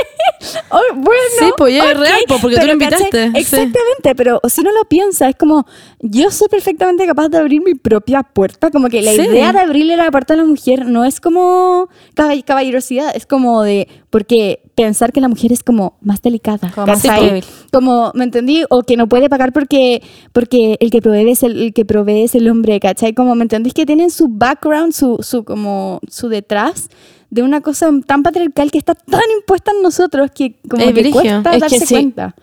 [0.72, 3.32] Oh, bueno, Sí, pues, ya es ok, real, pues, porque tú lo invitaste, ¿cachai?
[3.32, 3.38] sí.
[3.40, 5.66] Exactamente, pero si uno lo piensa, es como,
[6.00, 9.22] yo soy perfectamente capaz de abrir mi propia puerta, como que la Sí.
[9.22, 13.62] idea de abrirle la puerta a la mujer no es como caball- caballerosidad, es como
[13.64, 17.44] de, porque pensar que la mujer es como más delicada, Como más débil.
[17.72, 18.64] como, ¿me entendí?
[18.70, 20.02] O que no puede pagar porque,
[20.34, 23.14] porque el que provee es el, el que provee es el hombre, ¿cachai?
[23.14, 23.74] Como, ¿me entendís?
[23.74, 26.90] Que tienen su background, su, su, como, su detrás
[27.30, 31.02] de una cosa tan patriarcal que está tan impuesta en nosotros que como Es que
[31.02, 31.12] brigio.
[31.14, 31.94] cuesta Es que darse sí.
[31.94, 32.36] cuenta.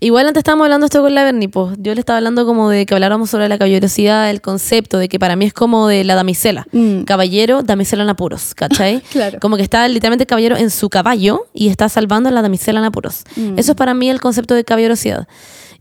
[0.00, 2.86] Igual antes estábamos hablando esto con la Berni, pues yo le estaba hablando como de
[2.86, 6.14] que habláramos sobre la caballerosidad, el concepto de que para mí es como de la
[6.14, 6.66] damisela.
[6.72, 7.02] Mm.
[7.02, 9.02] Caballero, damisela en apuros, ¿cachai?
[9.12, 9.40] Claro.
[9.40, 12.78] Como que está literalmente el caballero en su caballo y está salvando a la damisela
[12.78, 13.24] en apuros.
[13.36, 13.58] Mm.
[13.58, 15.26] Eso es para mí el concepto de caballerosidad.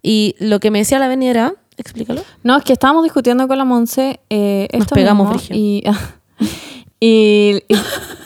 [0.01, 2.23] Y lo que me decía la Berni era, explícalo.
[2.43, 5.83] No, es que estábamos discutiendo con la Monse eh, Nos esto pegamos, mismo, y,
[6.99, 7.75] y, y,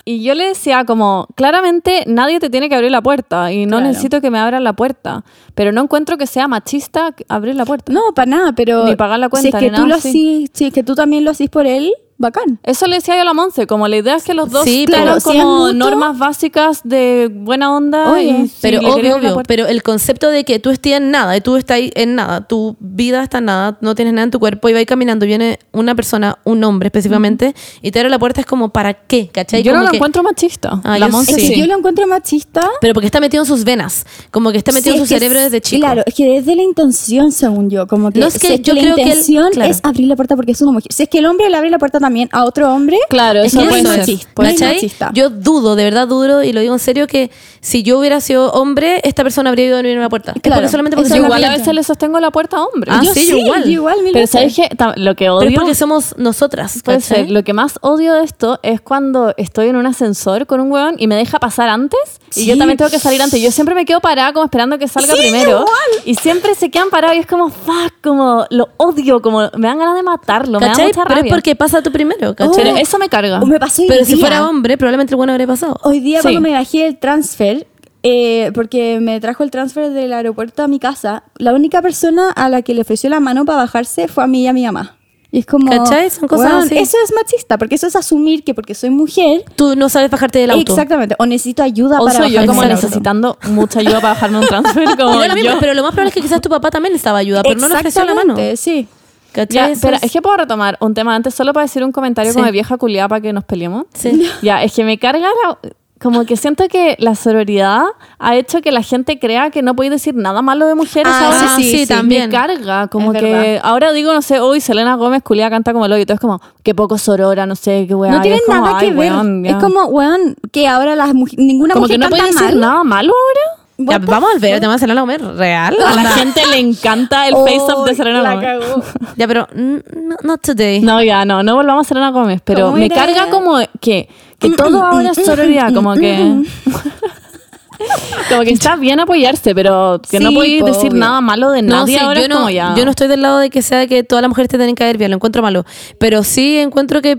[0.06, 3.78] y yo le decía como, claramente nadie te tiene que abrir la puerta y no
[3.78, 3.88] Claro.
[3.88, 5.24] necesito que me abran la puerta,
[5.56, 7.92] pero no encuentro que sea machista abrir la puerta.
[7.92, 9.96] No, para nada, pero Ni pagar la si es cuenta, que ni tú nada lo
[9.96, 10.10] así.
[10.10, 12.60] hacís, si es que tú también lo hacís por él, bacán.
[12.64, 14.86] Eso le decía yo a la Monse, como la idea es que los dos Sí,
[14.90, 18.12] pero si como mutuo- normas básicas de buena onda.
[18.12, 21.42] Oye, y Pero obvio, obvio, pero el concepto de que tú estés en nada y
[21.42, 24.70] tú estás en nada, tu vida está en nada, no tienes nada en tu cuerpo
[24.70, 28.48] y vas caminando, viene una persona, un hombre específicamente, y te abre la puerta, es
[28.48, 29.28] como, ¿para qué?
[29.30, 29.64] ¿Cachai?
[29.64, 30.80] yo no lo que- encuentro machista.
[30.84, 31.60] Ah, la Monse Sí.
[31.60, 32.70] yo lo encuentro machista.
[32.82, 35.40] Pero porque está metido en sus venas, como que está metido Sí, en su cerebro
[35.40, 35.82] es- desde chico.
[35.86, 38.72] Claro, es que desde la intención, según yo, como que, No, es que la que
[38.80, 39.72] intención claro.
[39.72, 40.92] es abrir la puerta porque es una mujer.
[40.94, 43.48] Si es que el hombre le abre la puerta también a otro hombre, Claro, es
[43.54, 43.98] eso que no puede es ser.
[44.00, 44.32] machista.
[44.44, 45.12] No es machista.
[45.14, 48.52] Yo dudo, de verdad dudo, y lo digo en serio, que si yo hubiera sido
[48.52, 50.32] hombre, esta persona habría ido a abrirme la puerta.
[50.36, 52.96] Es Claro, porque solamente porque la igual a veces le sostengo la puerta a hombres.
[52.98, 53.64] Ah, yo sí, yo igual.
[53.66, 54.28] yo igual Pero.
[54.28, 54.70] ¿sabes qué?
[54.76, 55.50] Ta- Lo que Pero odio...
[55.50, 57.30] es porque somos nosotras, Puede ser.
[57.32, 60.96] Lo que más odio de esto es cuando estoy en un ascensor con un huevón
[60.98, 62.00] y me deja pasar antes
[62.36, 63.42] y yo también tengo que salir antes.
[63.42, 65.66] Yo siempre me quedo parada como esperando que salga Sí, primero
[66.06, 69.78] y siempre se quedan parados y es como, fuck, como lo odio, como me dan
[69.80, 71.32] ganas de matarlo, me da mucha Pero es rabia.
[71.34, 72.64] porque pasa tú primero, Oh, ¿cachai?
[72.64, 73.40] Pero eso me carga.
[73.42, 75.78] O me pasó hoy Pero si fuera hombre, probablemente el bueno habría pasado.
[75.84, 76.24] Hoy día Sí.
[76.24, 77.68] cuando me bajé el transfer,
[78.04, 82.50] eh, porque me trajo el transfer del aeropuerto a mi casa, la única persona a
[82.50, 84.98] la que le ofreció la mano para bajarse fue a mí y a mi mamá.
[85.34, 85.70] Y es como...
[85.72, 86.10] ¿Cachai?
[86.10, 86.78] Son cosas así.
[86.78, 89.46] Eso es machista, porque eso es asumir que porque soy mujer...
[89.56, 90.74] Tú no sabes bajarte del auto.
[90.74, 91.16] Exactamente.
[91.20, 94.84] O necesito ayuda o para soy yo como necesitando mucha ayuda para bajarme un transfer
[94.98, 95.60] como da lo mismo, yo.
[95.60, 97.76] pero lo más probable es que quizás tu papá también necesitaba ayuda, pero no le
[97.76, 98.36] ofreció la mano.
[98.56, 98.88] Sí.
[99.32, 99.56] ¿Cachai?
[99.56, 102.32] Ya, espera, es- es que puedo retomar un tema antes solo para decir un comentario
[102.32, 102.36] Sí.
[102.36, 103.86] como de vieja culiada para que nos peleemos.
[103.94, 104.30] Sí.
[104.42, 105.58] Ya, es que me carga la-
[106.02, 107.84] como que siento que la sororidad
[108.20, 111.26] ha hecho que la gente crea que no puede decir nada malo de mujeres Ah,
[111.28, 111.56] ahora.
[111.56, 112.30] sí, sí, sí, también.
[112.30, 113.62] Me carga, como Es que verdad.
[113.64, 116.20] ahora digo, no sé, hoy Selena Gómez culiada canta como el hoyo, y todo es
[116.20, 118.12] como, qué poco sorora, no sé, qué weá.
[118.12, 118.96] No y tiene es como, nada que ver.
[118.98, 121.46] weón, es como, weón, que ahora las mujeres...
[121.46, 122.60] Ninguna Como que mujer no puede decir mal.
[122.60, 123.58] nada malo ahora.
[123.84, 125.76] Ya, vamos a ver, te vas a hacer la comer real.
[125.84, 128.48] A la gente le encanta el Oh, face-off de Selena la Gómez.
[128.60, 128.84] cagó.
[129.18, 130.82] Ya, pero no, not today.
[130.82, 132.96] No, ya, no, no volvamos a Selena Gómez, pero ¿Cómo me era?
[132.96, 134.08] carga como que,
[134.42, 136.44] que todo ahora es sororidad, como que...
[138.30, 141.00] como que está bien apoyarse, pero que no podéis po, decir obvio.
[141.00, 142.74] nada malo de No, nadie sí, ahora yo, no, como ya...
[142.76, 144.84] yo no estoy del lado de que sea que todas las mujeres te tienen que
[144.84, 145.66] caer bien, lo encuentro malo.
[146.00, 147.18] Pero sí encuentro que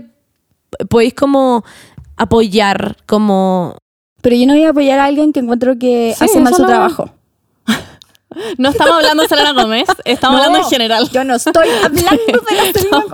[0.89, 1.63] podéis como
[2.17, 3.77] apoyar, como...
[4.21, 6.61] Pero yo no voy a apoyar a alguien que encuentro que Sí, hace mal su
[6.61, 7.09] no- trabajo.
[8.57, 11.07] No estamos hablando de Selena Gómez, estamos No, hablando en general.
[11.11, 13.05] Yo no estoy hablando de la Selena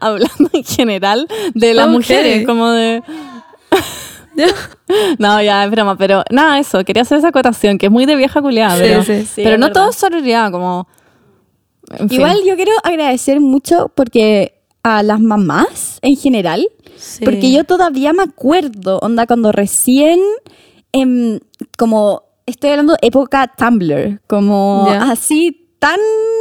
[0.00, 3.00] hablando en general de las mujeres, como de...
[5.18, 8.16] No, ya, es broma, pero nada, eso, quería hacer esa acotación, que es muy de
[8.16, 9.80] vieja culiada, Sí, pero, sí, sí, pero no verdad.
[9.80, 10.86] todo es sororidad, como...
[11.90, 12.18] en fin.
[12.20, 16.68] Igual yo quiero agradecer mucho porque a las mamás en general,
[17.24, 20.20] porque yo todavía me acuerdo, onda, cuando recién,
[20.92, 21.40] em,
[21.76, 25.98] como, estoy hablando de época Tumblr, como así tan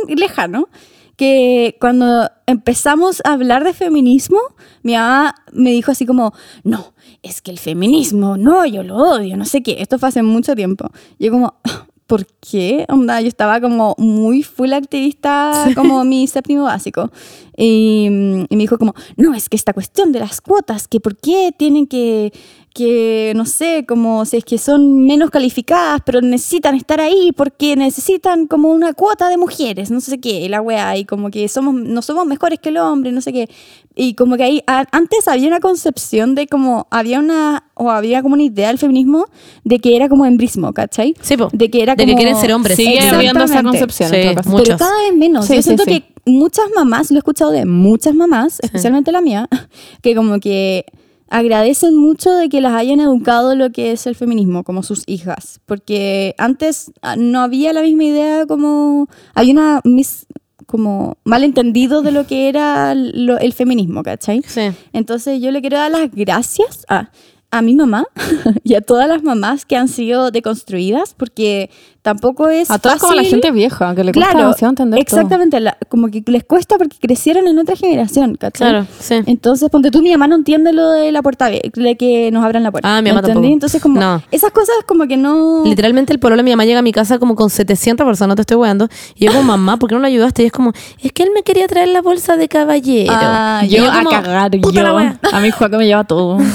[0.08, 0.70] lejano,
[1.18, 4.40] que cuando empezamos a hablar de feminismo,
[4.84, 6.94] mi mamá me dijo así como, no,
[7.26, 10.56] es que el feminismo, no, yo lo odio, no sé qué, esto fue hace mucho
[10.56, 10.90] tiempo.
[11.20, 11.56] Yo como,
[12.08, 12.86] ¿por qué?
[12.88, 17.12] Onda, yo estaba como muy full activista, como mi séptimo básico.
[17.58, 21.00] Y, mm, y me dijo como, no, es que esta cuestión de las cuotas, que
[21.00, 22.32] por qué tienen que,
[22.76, 27.76] que, no sé, como si es que son menos calificadas, pero necesitan estar ahí porque
[27.78, 31.48] necesitan como una cuota de mujeres, no sé qué, y la weá, y como que
[31.48, 33.50] somos, no somos mejores que el hombre, no sé qué.
[33.96, 38.22] Y como que ahí, a- antes había una concepción de como, había una, o había
[38.22, 39.26] como una idea del feminismo
[39.64, 41.16] de que era como embrismo, ¿cachai?
[41.22, 41.48] Sí, po.
[41.54, 42.76] De que era De que como- quieren ser hombres.
[42.76, 44.10] Sigue habiendo esa concepción.
[44.10, 44.58] Sí, en todo.
[44.64, 45.46] Pero cada vez menos.
[45.46, 46.02] Sí, Yo siento sí.
[46.02, 49.48] que muchas mamás, lo he escuchado de muchas mamás, especialmente la mía,
[50.02, 50.86] que como que
[51.30, 55.60] agradecen mucho de que las hayan educado lo que es el feminismo, como sus hijas,
[55.66, 60.28] porque antes ah, no había la misma idea como hay una mis
[60.68, 64.42] como malentendido de lo que era lo- el feminismo, ¿cachai?
[64.48, 64.72] Sí.
[64.94, 67.10] Entonces yo le quiero dar las gracias a,
[67.58, 68.06] a mi mamá
[68.64, 71.70] y a todas las mamás que han sido deconstruidas, porque
[72.02, 75.04] tampoco es A todas como a la fácil- gente vieja, que le cuesta demasiado entender
[75.06, 75.18] todo.
[75.20, 78.70] exactamente, la- como que les cuesta porque crecieron en otra generación, ¿cachai?
[78.70, 79.16] Claro, sí.
[79.26, 82.62] Entonces, ponte tú, mi mamá no entiende lo de la puerta, de que nos abran
[82.64, 82.96] la puerta.
[82.98, 83.34] Ah, mi mamá ¿entendí?
[83.36, 83.54] tampoco.
[83.54, 84.22] Entonces, como, No.
[84.32, 85.64] esas cosas como que no...
[85.66, 88.36] Literalmente el pololo de mi mamá llega a mi casa como con 700 personas, no
[88.36, 88.88] te estoy weando.
[89.16, 90.44] Y yo como, mamá, ¿por qué no lo ayudaste?
[90.44, 93.14] Y es como, es que él me quería traer la bolsa de caballero.
[93.16, 94.96] Ah, Yo, a como, cagar, "Puta la yo.
[94.98, 95.20] wea".
[95.32, 96.38] A mí Juaco me lleva todo.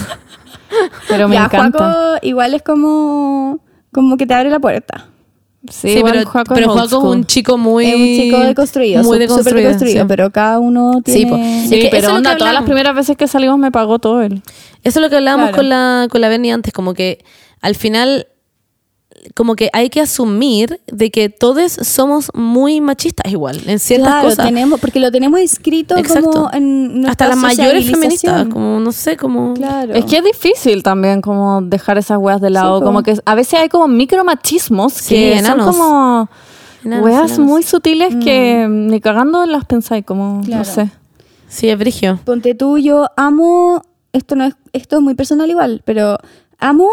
[1.09, 1.79] Pero me ya, encanta.
[1.79, 3.61] Juaco igual es como,
[3.93, 5.07] como que te abre la puerta.
[5.69, 7.85] Sí, Sí, pero, Juaco pero Juaco es un chico muy...
[7.87, 9.59] es un chico deconstruido, Muy deconstruido.
[9.69, 10.09] deconstruido, sí.
[10.09, 11.31] pero cada uno Sí, tiene...
[11.31, 11.37] po.
[11.37, 13.59] Sí, Es que eso es pero lo onda, que todas las primeras veces que salimos
[13.59, 14.43] me pagó todo él.
[14.85, 15.59] Eso es lo que hablábamos Claro.
[15.59, 17.23] con la, con la Bernie antes, como que
[17.61, 18.27] al final,
[19.35, 24.29] como que hay que asumir de que todos somos muy machistas igual, en ciertas Claro,
[24.29, 24.47] cosas.
[24.47, 26.31] tenemos, porque lo tenemos escrito Exacto.
[26.31, 29.55] como en Hasta las mayores feministas, como, no sé, como...
[29.55, 29.95] Claro.
[29.95, 32.83] Es que es difícil también como dejar esas weas de lado.
[32.83, 35.67] como que a veces hay como micromachismos Sí, que enanos.
[35.67, 36.29] son como
[36.85, 37.39] Enanos, weas enanos.
[37.47, 40.65] muy sutiles que ni cagando las pensáis, como, Claro.
[40.65, 40.91] no sé.
[41.49, 42.19] Sí, es brigio.
[42.25, 46.17] Ponte tú, yo amo, esto no es, esto es muy personal igual, pero
[46.59, 46.89] amo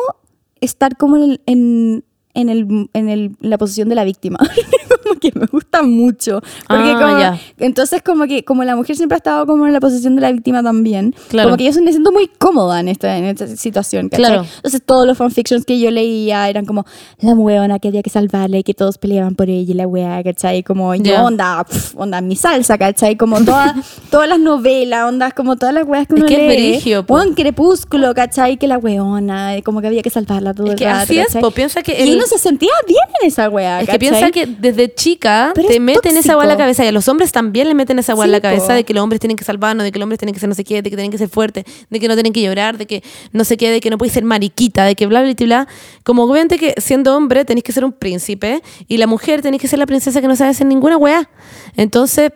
[0.59, 2.03] estar como en, en,
[2.39, 4.37] en el, en el- la posición de la víctima.
[5.03, 6.41] como que me gusta mucho.
[6.67, 7.39] Porque Ah, como- ya.
[7.59, 10.31] entonces como que como la mujer siempre ha estado como en la posición de la
[10.31, 11.49] víctima también, Claro.
[11.49, 14.09] como que yo me siento muy cómoda en esta, en esta situación.
[14.09, 14.25] ¿cachai?
[14.25, 14.45] Claro.
[14.57, 16.85] Entonces todos los fanfictions que yo leía eran como
[17.19, 20.23] la huevona que había que salvarla y que todos peleaban por ella y la wea,
[20.23, 20.63] ¿cachai?
[20.63, 23.15] Como yo onda, pf, onda mi salsa, ¿cachai?
[23.15, 23.73] Como todas
[24.11, 26.69] todas las novelas, ondas, como todas las weas que Es uno que es lee.
[26.71, 27.17] brigio, po.
[27.35, 28.57] Crepúsculo, ¿cachai?
[28.57, 31.27] Que la weona, como que había que salvarla todo Es el que rato, así es,
[31.27, 31.41] ¿cachai?
[31.41, 34.31] po, piensa que Y el- uno se sentía bien en esa wea, Es que piensa
[34.31, 37.31] que desde chica Pero te meten esa agua en la cabeza y a los hombres
[37.31, 39.83] también le meten esa agua en la cabeza de que los hombres tienen que salvarnos,
[39.83, 41.29] de que los hombres tienen que ser no sé qué, de que tienen que ser
[41.29, 43.97] fuertes, de que no tienen que llorar, de que no sé qué, de que no
[43.97, 45.67] puedes ser mariquita, de que bla, bla, bla, bla.
[46.03, 49.67] Como obviamente que siendo hombre tenés que ser un príncipe y la mujer tenés que
[49.67, 51.29] ser la princesa que no sabe hacer ninguna weá.
[51.75, 52.31] Entonces,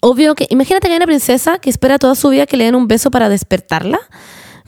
[0.00, 2.74] obvio que, imagínate que hay una princesa que espera toda su vida que le den
[2.74, 4.00] un beso para despertarla.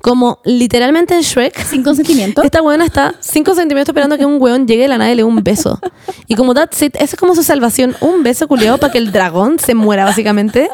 [0.06, 1.58] Como literalmente en Shrek.
[1.66, 2.42] sin consentimiento.
[2.42, 5.22] Esta buena está 5 centímetros esperando que un weón llegue de la nada y le
[5.22, 5.80] dé un beso.
[6.28, 7.96] Y como that's it, eso es como su salvación.
[8.00, 10.70] Un beso culiado para que el dragón se muera, básicamente.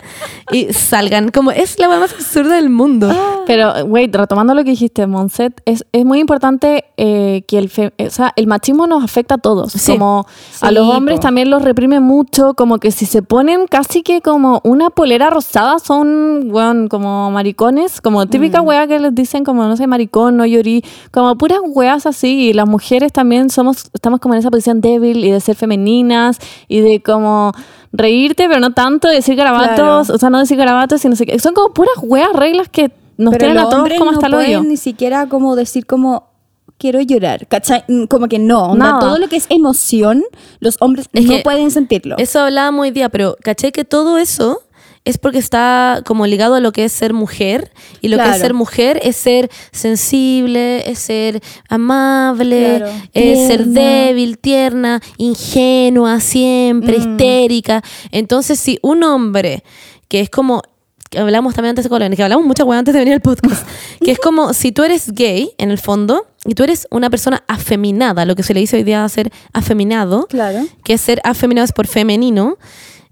[0.50, 1.30] Y salgan.
[1.30, 3.10] Como es la más absurda del mundo.
[3.46, 7.92] Pero, wait, retomando lo que dijiste, Monset, es, es muy importante eh, que el, fe-
[7.98, 9.72] o sea, el machismo nos afecta a todos.
[9.72, 9.92] Sí.
[9.92, 10.26] Como
[10.60, 11.22] a Sí, los hombres po.
[11.22, 15.78] también los reprime mucho, como que si se ponen casi que como una polera rosada
[15.78, 18.66] son, weón, como maricones, como típica Mm.
[18.66, 22.48] wea que les dicen como, no sé, maricón, no llorí, como puras weas así.
[22.50, 26.38] Y las mujeres también somos, estamos como en esa posición débil y de ser femeninas
[26.68, 27.52] y de como
[27.92, 30.14] reírte, pero no tanto, decir garabatos, Claro.
[30.14, 33.46] o sea, no decir garabatos, sino que son como puras weas, reglas que nos Pero
[33.46, 34.62] tienen a todos como no hasta el pueden odio.
[34.68, 36.30] ni siquiera como decir como
[36.78, 37.84] quiero llorar, ¿cachai?
[37.86, 38.98] Mm, Como que no, onda, Nada.
[39.00, 40.24] todo lo que es emoción,
[40.58, 42.16] los hombres Es no que pueden sentirlo.
[42.18, 44.62] Eso hablábamos hoy día, pero caché que todo eso
[45.04, 47.72] es porque está como ligado a lo que es ser mujer.
[48.00, 52.92] Y lo que es ser mujer es ser sensible, es ser amable, Claro.
[53.12, 57.00] es ser débil, tierna, ingenua, siempre, Mm.
[57.00, 57.82] histérica.
[58.10, 59.64] Entonces, si un hombre
[60.08, 60.62] que es como
[61.10, 63.66] que hablamos también antes de Colón, que hablamos mucha hueá antes de venir al podcast,
[64.02, 67.44] que es como si tú eres gay, en el fondo, y tú eres una persona
[67.48, 70.60] afeminada, lo que se le dice hoy día ser afeminado, Claro.
[70.84, 72.56] que ser afeminado es por femenino,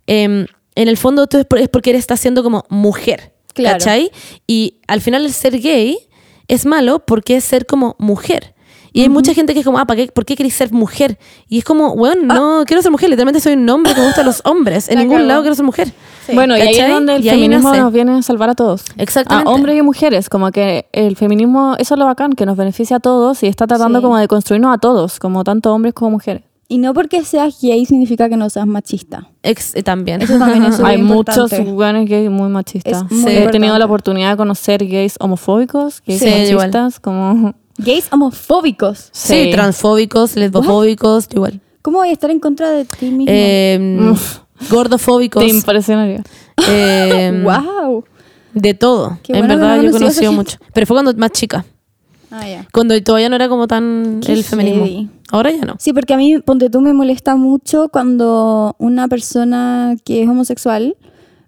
[0.07, 0.47] em,
[0.81, 3.79] en el fondo tú es, por- es porque eres estás siendo como mujer, Claro.
[3.79, 4.11] ¿cachai?
[4.47, 5.99] Y al final el ser gay
[6.49, 8.55] es malo porque es ser como mujer.
[8.93, 11.17] Y hay mucha gente que es como, ah, ¿para qué, ¿por qué querés ser mujer?
[11.49, 14.27] Y es como, bueno, no quiero ser mujer, literalmente soy un hombre que me gustan
[14.27, 14.89] los hombres.
[14.89, 15.93] En ningún lado quiero ser mujer.
[16.33, 18.83] Bueno, y ahí es donde el Y feminismo nos viene a salvar a todos.
[18.97, 19.49] Exactamente.
[19.49, 22.97] A hombres y mujeres, como que el feminismo, eso es lo bacán, que nos beneficia
[22.97, 24.03] a todos y está tratando Sí.
[24.03, 26.43] como de construirnos a todos, como tanto hombres como mujeres.
[26.73, 29.29] Y no porque seas gay significa que no seas machista.
[29.43, 30.23] Ex- eh, también.
[30.23, 32.05] Eso también es Hay muchos importante.
[32.05, 33.05] gays muy machistas.
[33.27, 36.69] He tenido la oportunidad de conocer gays homofóbicos, gays Sí, igual.
[36.71, 37.55] machistas, como...
[37.79, 39.09] Gays homofóbicos.
[39.11, 39.51] Sí, Sí.
[39.53, 41.61] transfóbicos, lesbofóbicos, igual.
[41.83, 43.25] ¿Cómo voy a estar en contra de ti mismo?
[43.35, 44.15] Em,
[44.71, 45.43] gordofóbicos.
[45.43, 46.23] Te impresionaría.
[46.69, 48.05] em, wow.
[48.55, 49.19] De todo.
[49.23, 50.59] Qué en bueno verdad, yo he conocido mucho.
[50.73, 51.65] Pero fue cuando más chica.
[52.31, 52.67] Ah, ya.
[52.73, 54.85] Cuando todavía no era como tan Qué el feminismo.
[54.85, 55.11] heavy.
[55.31, 55.77] Ahora ya no.
[55.79, 60.97] Sí, porque a mí, ponte tú, me molesta mucho cuando una persona que es homosexual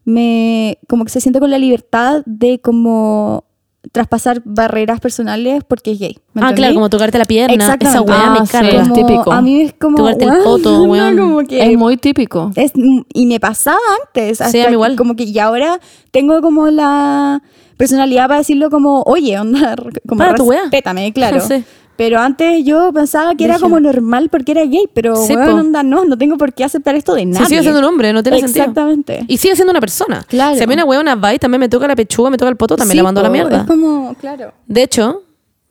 [0.05, 3.45] me como que se siente con la libertad de como
[3.91, 6.19] traspasar barreras personales porque es gay.
[6.35, 6.55] ¿me Ah, entendí?
[6.63, 7.77] claro, como tocarte la pierna.
[7.81, 8.53] Esa weá Ah, me sí.
[8.53, 8.89] carga.
[8.89, 9.97] Como- Como- A mí es como.
[9.97, 11.47] Tocarte el poto, weón.
[11.51, 12.53] Es muy típico.
[12.55, 12.73] es-
[13.13, 14.39] y me pasaba antes.
[14.39, 14.97] Sí, hasta a mí igual.
[14.97, 15.81] Como que y ahora
[16.13, 17.43] tengo como la
[17.77, 19.75] personalidad para decirlo como, oye, onda,
[20.09, 20.61] como Para tu wea.
[20.63, 21.41] respétame, claro.
[21.49, 21.65] Sí.
[22.05, 25.41] Pero antes yo pensaba que era como normal porque era gay, pero Sí, po.
[25.41, 27.45] onda, no, no tengo por qué aceptar esto de nadie.
[27.45, 28.65] Se sigue siendo un hombre, no tiene sentido.
[28.65, 29.25] Exactamente.
[29.29, 30.25] Y sigue siendo una persona.
[30.27, 30.57] Claro.
[30.57, 32.57] Si a mí una weona va y también me toca la pechuga, me toca el
[32.57, 33.61] poto, también Sí, la mando a la po, mierda.
[33.61, 34.53] Es como, claro.
[34.67, 35.23] De hecho,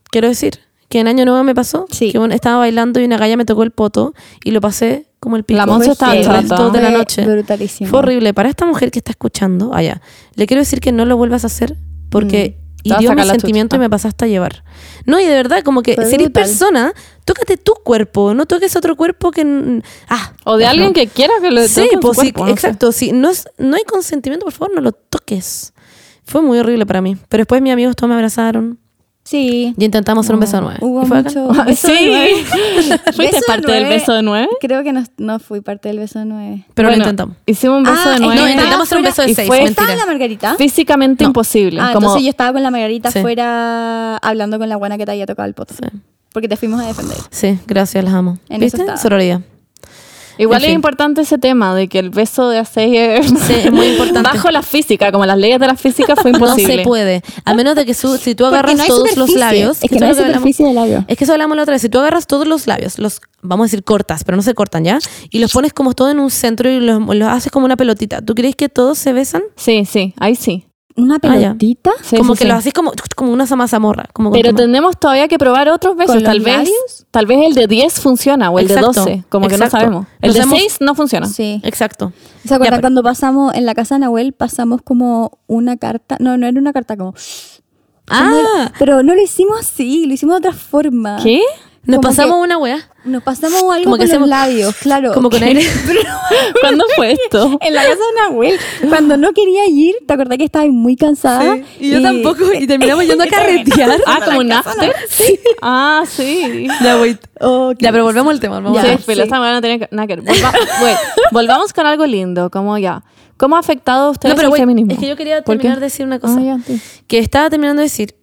[0.10, 2.12] quiero decir que en Año Nuevo me pasó Sí.
[2.14, 4.14] que un- estaba bailando y una galla me tocó el poto
[4.46, 5.58] y lo pasé como el pico.
[5.58, 7.26] La Fue estaba el resto de la noche.
[7.26, 7.90] brutalísimo.
[7.90, 8.34] Fue horrible.
[8.34, 10.02] Para esta mujer que está escuchando, allá,
[10.36, 11.76] le quiero decir que no lo vuelvas a hacer
[12.10, 12.58] porque
[12.90, 13.84] A hirió mi sentimiento chucha.
[13.84, 14.64] y me pasaste a llevar.
[15.06, 16.94] No, y de verdad, como que si eres persona,
[17.26, 19.82] tócate tu cuerpo, no toques otro cuerpo que...
[20.10, 20.70] Ah, O de no.
[20.72, 22.54] alguien que quiera que lo Sí, toque pues sí, cuerpo, no sé.
[22.54, 22.92] exacto.
[22.92, 25.74] Si no, es, no hay consentimiento, por favor, no lo toques.
[26.24, 27.18] Fue muy horrible para mí.
[27.30, 28.80] Pero después mis amigos todos me abrazaron
[29.24, 29.74] Sí.
[29.78, 30.80] y intentamos hacer un beso de nueve.
[30.82, 31.48] Hubo mucho.
[31.66, 32.06] beso de Sí.
[32.08, 32.32] nueve.
[33.14, 34.50] ¿Fuiste Beso de parte del beso de nueve?
[34.60, 36.66] Creo que no, no fui parte del beso de nueve.
[36.74, 37.38] Pero Bueno, lo intentamos.
[37.46, 38.42] Hicimos un beso Ah, de nueve.
[38.42, 39.48] No, intentamos hacer un beso de seis.
[39.48, 40.56] fue- ¿Estaba la Margarita?
[40.56, 41.30] Físicamente No.
[41.30, 41.80] imposible.
[41.80, 43.20] Ah, como, entonces yo estaba con la Margarita Sí.
[43.20, 45.74] afuera hablando con la buena que te había tocado el poto.
[45.76, 45.84] Sí.
[46.34, 47.18] Porque te fuimos a defender.
[47.30, 48.38] Sí, gracias, las amo.
[48.50, 48.98] En eso ¿Viste?
[48.98, 49.42] Sororidad.
[50.38, 50.76] Igual En es fin.
[50.76, 54.30] importante ese tema de que el beso de a seis es, Sí, es muy importante.
[54.30, 56.78] bajo la física, como las leyes de la física fue No imposible.
[56.78, 57.22] se puede.
[57.46, 59.78] A menos de que su- si tú agarras no todos los labios.
[59.84, 61.06] Es que eso no hay hablamos- superficie de labio.
[61.08, 61.82] Es que eso hablamos la otra vez.
[61.82, 64.84] Si tú agarras todos los labios, los, vamos a decir cortas, pero no se cortan
[64.84, 67.78] ya, y los pones como todo en un centro y los, los haces como una
[67.78, 68.22] pelotita.
[68.22, 69.44] ¿Tú crees que todos se besan?
[69.56, 70.66] Sí, sí, ahí sí.
[71.02, 71.92] ¿Una Ah, pelotita?
[72.04, 72.50] Sí, como sí, que sí.
[72.50, 74.06] lo haces como, como una mazamorra.
[74.14, 76.16] Como Pero tenemos todavía que probar otros besos.
[76.16, 77.06] ¿Con Tal vez, labios?
[77.12, 79.24] tal vez el de 10 funciona o el Exacto, de 12.
[79.30, 80.06] Como que no sabemos.
[80.22, 81.28] El Nos de hemos- 6 no funciona.
[81.28, 81.60] Sí.
[81.64, 82.14] Exacto.
[82.46, 84.34] ¿Se acuerdan pero- cuando pasamos en la casa de Nahuel?
[84.34, 86.18] Pasamos como una carta.
[86.20, 87.14] No, no era una carta, como.
[88.10, 91.18] Ah, Pero no lo hicimos así, lo hicimos de otra forma.
[91.24, 91.42] ¿Qué?
[91.84, 92.88] Nos como pasamos que- una wea.
[93.04, 95.14] Nos pasamos algo Como que con hacemos- los labios, claro.
[95.14, 95.66] Como con aire.
[96.62, 97.58] ¿Cuándo fue esto?
[97.62, 101.58] En la casa de Nahuel, cuando no quería ir, ¿te acordás que estaba muy cansada?
[101.80, 104.00] Y yo tampoco, y terminamos yendo a carretear.
[104.06, 104.94] Ah, como un after.
[105.62, 106.68] Ah, sí.
[106.82, 106.98] Ya.
[107.40, 108.56] Oh, qué Ya, pero volvemos al tema.
[108.60, 108.92] Volvamos Ya.
[108.94, 110.26] al Sí, esta no tenía nada que ver.
[110.26, 110.98] Volva- wait,
[111.32, 113.04] volvamos con algo lindo, como ya.
[113.38, 114.92] ¿Cómo ha afectado a ustedes No, pero el wait, feminismo?
[114.94, 116.40] es que yo quería terminar de decir una cosa.
[116.42, 116.80] Ya, sí.
[117.08, 118.14] que estaba terminando de decir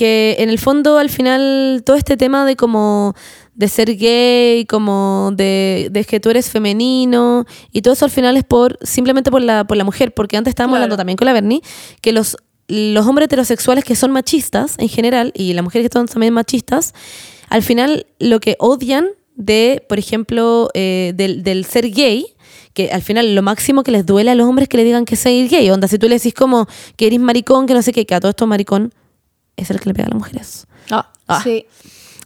[0.00, 3.14] que en el fondo al final todo este tema de como
[3.54, 8.34] de ser gay, como de, de que tú eres femenino y todo eso al final
[8.38, 10.84] es por simplemente por la, por la mujer, porque antes estábamos Claro.
[10.84, 11.60] hablando también con la Bernie
[12.00, 16.06] que los, los hombres heterosexuales que son machistas en general y las mujeres que son
[16.06, 16.94] también machistas,
[17.50, 22.24] al final lo que odian de, por ejemplo, eh, del, del ser gay,
[22.72, 25.04] que al final lo máximo que les duele a los hombres es que le digan
[25.04, 25.68] que soy gay.
[25.70, 28.20] Onda, si tú le decís como que eres maricón, que no sé qué, que a
[28.20, 28.94] todo esto maricón
[29.60, 30.66] es el que le pega a las mujeres.
[30.90, 31.66] Ah, Ah, Sí,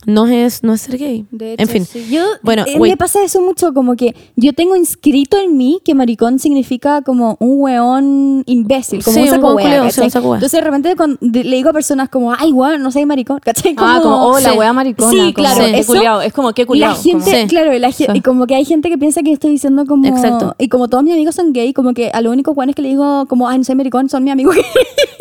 [0.07, 1.27] No es, no es ser gay.
[1.31, 1.85] de hecho, en fin.
[1.87, 2.07] sí.
[2.11, 5.95] Yo, Bueno, eh, me pasa eso mucho, como que yo tengo inscrito en mí que
[5.95, 10.35] maricón significa como un weón imbécil, como Sí, un saco un saco wea.
[10.37, 13.41] Entonces de repente cuando de- le digo a personas como, ay, weón, no soy maricón,
[13.43, 13.75] ¿cachai?
[13.79, 15.11] ah, como, oh, la wea maricona.
[15.11, 16.21] Sí, como, claro, eso- culiao.
[16.21, 16.93] Es como, qué culiao.
[16.93, 17.47] La gente, Sí.
[17.49, 20.07] claro, la y como que hay gente que piensa que estoy diciendo como...
[20.07, 20.55] Exacto.
[20.59, 22.89] Y como todos mis amigos son gay, como que a los únicos guanes que le
[22.89, 24.65] digo como, ay, no soy maricón, son mis amigos gay.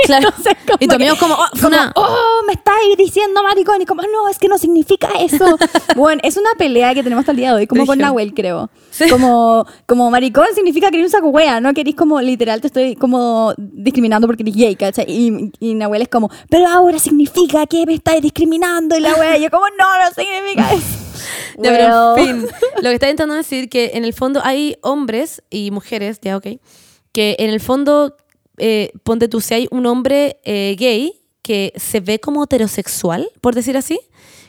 [0.06, 0.28] Claro.
[0.38, 3.82] Entonces, como y tu amigo que- como, oh, como, oh, me estáis diciendo maricón.
[3.82, 4.73] Y como, no, es que no significa
[5.20, 5.58] eso.
[5.96, 7.98] bueno, es una pelea que tenemos hasta el día de hoy, como con.
[7.98, 8.70] Nahuel, creo.
[8.92, 9.10] Sí.
[9.10, 12.96] Como, como maricón significa que eres un saco wea, no querís como literal te estoy
[12.96, 15.06] como discriminando porque eres gay, ¿cachai?
[15.08, 18.98] Y, y Nahuel es como, pero ahora significa que me estáis discriminando.
[18.98, 21.00] Y la wea, y yo como, no, no significa eso.
[21.58, 22.28] Ya, pero Well.
[22.28, 26.20] en fin, lo que está intentando decir que en el fondo hay hombres y mujeres,
[26.20, 26.48] ya ok,
[27.12, 28.18] que en el fondo,
[28.58, 33.54] eh, ponte tú, si hay un hombre eh, gay que se ve como heterosexual, por
[33.54, 34.00] decir así,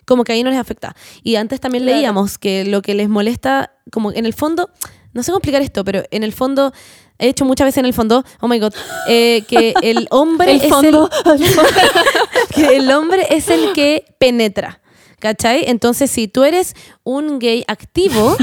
[0.06, 0.94] como que ahí no les afecta.
[1.22, 1.96] Y antes también Claro.
[1.98, 4.70] leíamos que lo que les molesta, como en el fondo,
[5.12, 6.72] no sé cómo explicar esto, pero en el fondo,
[7.18, 8.74] he hecho muchas veces en el fondo, oh my god,
[9.08, 11.08] eh, que el hombre El es fondo.
[12.54, 14.80] que el hombre es el que penetra.
[15.20, 15.64] ¿Cachai?
[15.68, 18.36] Entonces, si tú eres un gay activo,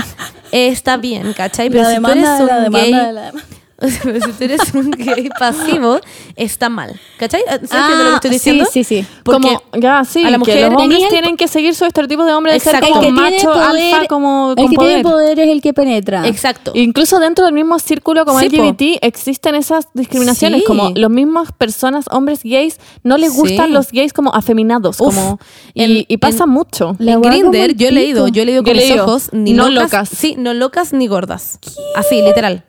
[0.52, 1.70] eh, está bien, ¿cachai?
[1.70, 3.42] Pero la si tú eres la un demanda, gay.
[3.90, 6.00] si tú eres un gay pasivo,
[6.36, 7.00] está mal.
[7.18, 7.42] ¿Cachai?
[7.42, 8.66] ¿Se entiende lo que estoy sí, diciendo?
[8.72, 11.48] Sí, sí, Porque como, ya, sí, a la que mujer los hombres el- tienen que
[11.48, 12.94] seguir sus estereotipos de hombre de ser Exacto.
[12.94, 14.90] como El que tiene macho, poder- alfa, como El que poder.
[14.90, 16.28] tiene poder es el que penetra.
[16.28, 16.72] Exacto.
[16.76, 18.56] Incluso dentro del mismo círculo como Sí, po.
[18.64, 20.66] LGBT existen esas discriminaciones, Sí.
[20.66, 23.38] como los mismos personas, hombres gays, no les Sí.
[23.40, 25.16] gustan los gays como afeminados, Uf.
[25.16, 25.40] como
[25.74, 26.96] y, En- y pasa en- mucho.
[27.00, 29.92] La en Grinder yo he leído, yo he leído con leído, ojos, ni no locas,
[29.92, 30.10] locas.
[30.10, 31.60] Sí, no locas ni gordas.
[31.96, 32.64] Así, literal.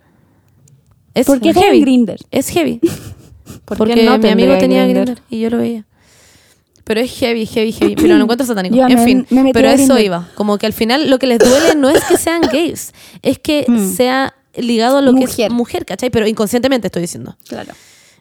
[1.15, 1.81] Es ¿Por qué heavy.
[1.81, 2.17] Grindr?
[2.31, 2.81] Es heavy.
[3.65, 5.05] ¿Por Porque no mi amigo tenía Grindr?
[5.05, 5.85] Grindr y yo lo veía.
[6.85, 7.95] Pero es heavy, heavy, heavy.
[7.97, 8.75] Pero lo encuentro satánico.
[8.77, 10.29] Ya, en me- fin, me pero eso iba.
[10.35, 12.93] Como que al final lo que les duele no es que sean gays,
[13.23, 15.51] es que sea ligado a lo que es Mujer.
[15.53, 16.11] mujer, ¿cachai?
[16.11, 17.37] Pero inconscientemente estoy diciendo.
[17.49, 17.73] Claro.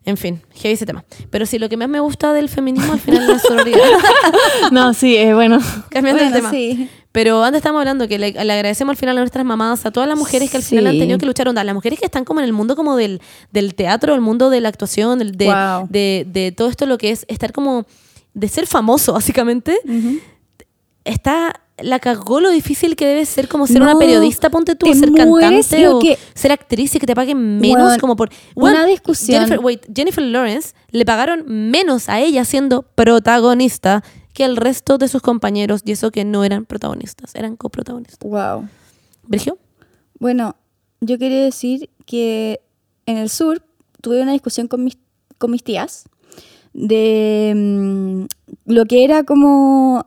[0.04, 1.04] En fin, heavy ese tema.
[1.30, 3.80] Pero sí, lo que más me gusta del feminismo al final es la sororidad.
[4.72, 5.60] No, sí, eh, bueno.
[5.89, 6.49] Cambiando Bueno, de tema.
[6.52, 6.89] sí.
[7.12, 10.08] Pero antes estábamos hablando que le, le agradecemos al final a nuestras mamás, a todas
[10.08, 12.39] las mujeres que al final han tenido que luchar, onda, las mujeres que están como
[12.39, 13.22] en el mundo como del,
[13.52, 15.88] del teatro, el mundo de la actuación, del- de, Wow.
[15.89, 17.86] de, de todo esto lo que es estar como
[18.34, 19.78] de ser famoso básicamente,
[21.04, 24.93] está la cagó lo difícil que debe ser como ser No, una periodista, ponte tú,
[24.93, 28.86] ser mueres, cantante o que- ser actriz y que te paguen menos como por una
[28.86, 29.39] discusión.
[29.39, 34.03] Jennifer, wait, Jennifer Lawrence le pagaron menos a ella siendo protagonista
[34.34, 38.29] que el resto de sus compañeros y eso que no eran protagonistas, eran coprotagonistas.
[38.29, 38.67] Wow.
[39.27, 39.57] ¿Brigio?
[40.19, 40.55] Bueno,
[41.01, 42.61] yo quería decir que
[43.05, 43.63] en el sur
[44.01, 44.97] tuve una discusión con mis,
[45.38, 46.05] con mis tías
[46.73, 48.25] de mm,
[48.71, 50.05] lo que era como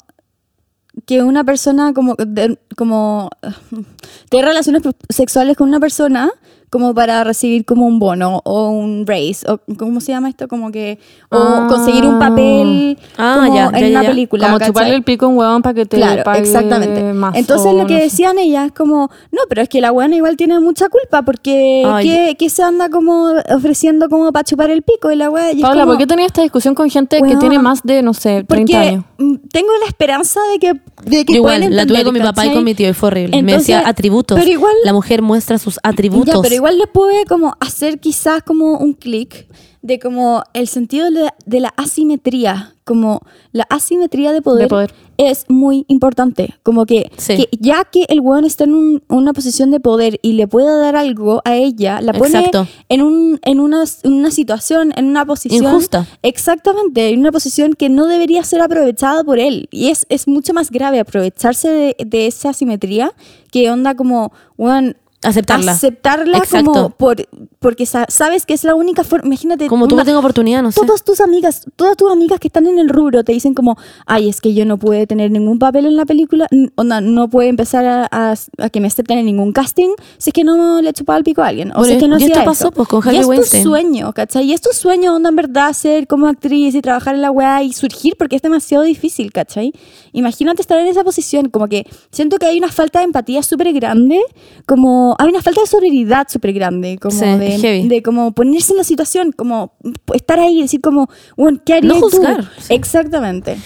[1.07, 3.31] que una persona como de- como
[4.31, 6.31] tener relaciones sexuales con una persona
[6.75, 10.73] como para recibir como un bono o un raise o cómo se llama esto como
[10.73, 10.99] que
[11.31, 11.67] o Ah.
[11.69, 14.09] conseguir un papel Ah, como ya, en ya, una ya.
[14.11, 14.69] película Como ¿cachai?
[14.73, 17.13] chuparle el pico a un huevón para que te Claro, pague exactamente.
[17.13, 17.37] más.
[17.37, 18.05] Entonces o lo que no sé.
[18.07, 22.09] decían ellas como, no, pero es que la buena igual tiene mucha culpa porque Ay.
[22.09, 25.83] ¿qué, qué se anda como ofreciendo como para chupar el pico y la es Paula,
[25.83, 28.47] como, ¿por qué tenía esta discusión con gente que tiene más de, no sé, 30
[28.49, 29.05] porque años?
[29.19, 30.73] mm, tengo la esperanza de que,
[31.09, 33.31] de que igual, la tuve con mi papá y con mi tío y fue horrible.
[33.43, 34.39] Me Entonces, decía atributos.
[34.39, 36.35] Pero igual, la mujer muestra sus atributos.
[36.35, 39.47] ya, pero igual les puede como hacer quizás como un clic
[39.83, 43.21] de como el sentido de, de la asimetría, como
[43.53, 44.95] la asimetría de poder, De poder.
[45.19, 47.37] es muy importante, como que, Sí.
[47.37, 50.75] que ya que el weón está en un- una posición de poder y le puede
[50.81, 52.67] dar algo a ella, la pone Exacto.
[52.89, 56.07] en, un, en, una, una situación, en una posición Injusta.
[56.23, 59.69] Exactamente, en una posición que no debería ser aprovechada por él.
[59.71, 63.13] Y es, es mucho más grave aprovecharse de, de esa asimetría
[63.53, 65.73] que onda como, weón, Aceptarla.
[65.73, 66.73] aceptarla Exacto.
[66.73, 67.17] como por,
[67.65, 69.25] porque sa- sabes que es la única forma.
[69.27, 69.69] Imagínate.
[69.69, 70.83] Como tú onda, no tengo oportunidad, no sé.
[70.85, 74.29] Todas tus amigas, todas tus amigas que están en el rubro te dicen como, ay,
[74.29, 76.47] es que yo no pude tener ningún papel en la película,
[76.77, 80.35] onda, no puedo empezar a, a- a que me acepten en ningún casting si es
[80.35, 81.71] que no le chupaba el pico a alguien.
[81.71, 83.31] O Bueno, si es que no y esto pasó, pues, con Y Harvey es tu
[83.31, 83.63] Weinstein.
[83.65, 84.45] sueño, ¿cachai?
[84.45, 87.63] Y es tu sueño, onda, en verdad, ser como actriz y trabajar en la weá
[87.63, 89.73] y surgir porque es demasiado difícil, ¿cachai?
[90.13, 93.73] Imagínate estar en esa posición, como que siento que hay una falta de empatía súper
[93.73, 94.21] grande,
[94.67, 97.89] como hay una falta de sororidad súper grande, como Sí, de, heavy.
[97.89, 99.73] de como ponerse en la situación, como
[100.15, 102.11] estar ahí y decir como, bueno, ¿qué harías No tú?
[102.11, 102.75] juzgar, sí.
[102.75, 103.57] Exactamente.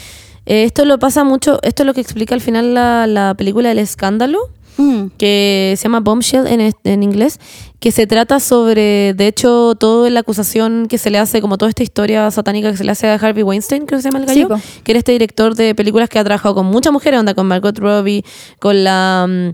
[0.46, 3.70] Eh, esto lo pasa mucho, esto es lo que explica al final la, la película
[3.70, 4.38] El Escándalo,
[4.80, 5.08] Mm.
[5.18, 7.40] que se llama Bombshell en, en inglés,
[7.80, 11.68] que se trata sobre, de hecho, toda la acusación que se le hace, como toda
[11.68, 14.28] esta historia satánica que se le hace a Harvey Weinstein, creo que se llama el
[14.30, 14.60] Sí, gallo, po.
[14.84, 17.76] que era este director de películas que ha trabajado con muchas mujeres, onda con Margot
[17.76, 18.22] Robbie,
[18.60, 19.26] con la...
[19.28, 19.48] mm,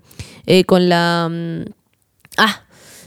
[0.44, 1.28] eh, con la...
[1.30, 1.70] mm,
[2.36, 2.63] ah,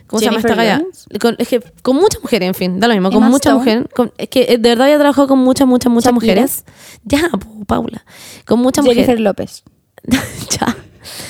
[0.08, 1.20] ¿cómo se llama esta Jennifer galla?
[1.20, 3.86] Con, es que con muchas mujeres, en fin, da lo mismo, con muchas mujeres.
[4.18, 6.64] es que eh, de verdad había trabajado con muchas, muchas, muchas mujeres.
[7.04, 7.30] Ya,
[7.68, 8.04] Paula.
[8.46, 9.22] Con muchas Jennifer mujeres.
[9.22, 9.64] López.
[10.60, 10.76] ya.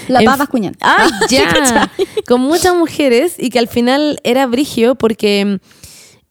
[0.08, 0.76] La papa Bascuñán.
[0.80, 1.92] ¡Ay, ya!
[2.28, 5.60] Con muchas mujeres y que al final era brigio porque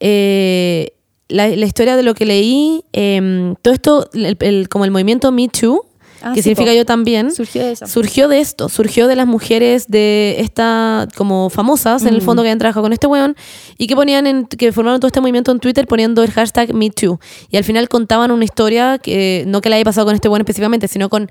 [0.00, 0.92] eh,
[1.28, 5.30] la, la historia de lo que leí, eh, todo esto, el- el- como el movimiento
[5.32, 5.85] Me Too,
[6.22, 6.76] Ah, que sí, significa po.
[6.76, 7.86] yo también, Surgió de eso.
[7.86, 12.24] surgió de esto, surgió de las mujeres de esta, como famosas en el Mm.
[12.24, 13.36] fondo que habían trabajado con este weón
[13.78, 17.20] y que ponían, en, que formaron todo este movimiento en Twitter poniendo el hashtag MeToo.
[17.50, 20.40] Y al final contaban una historia que no que le haya pasado con este weón
[20.40, 21.30] específicamente, sino con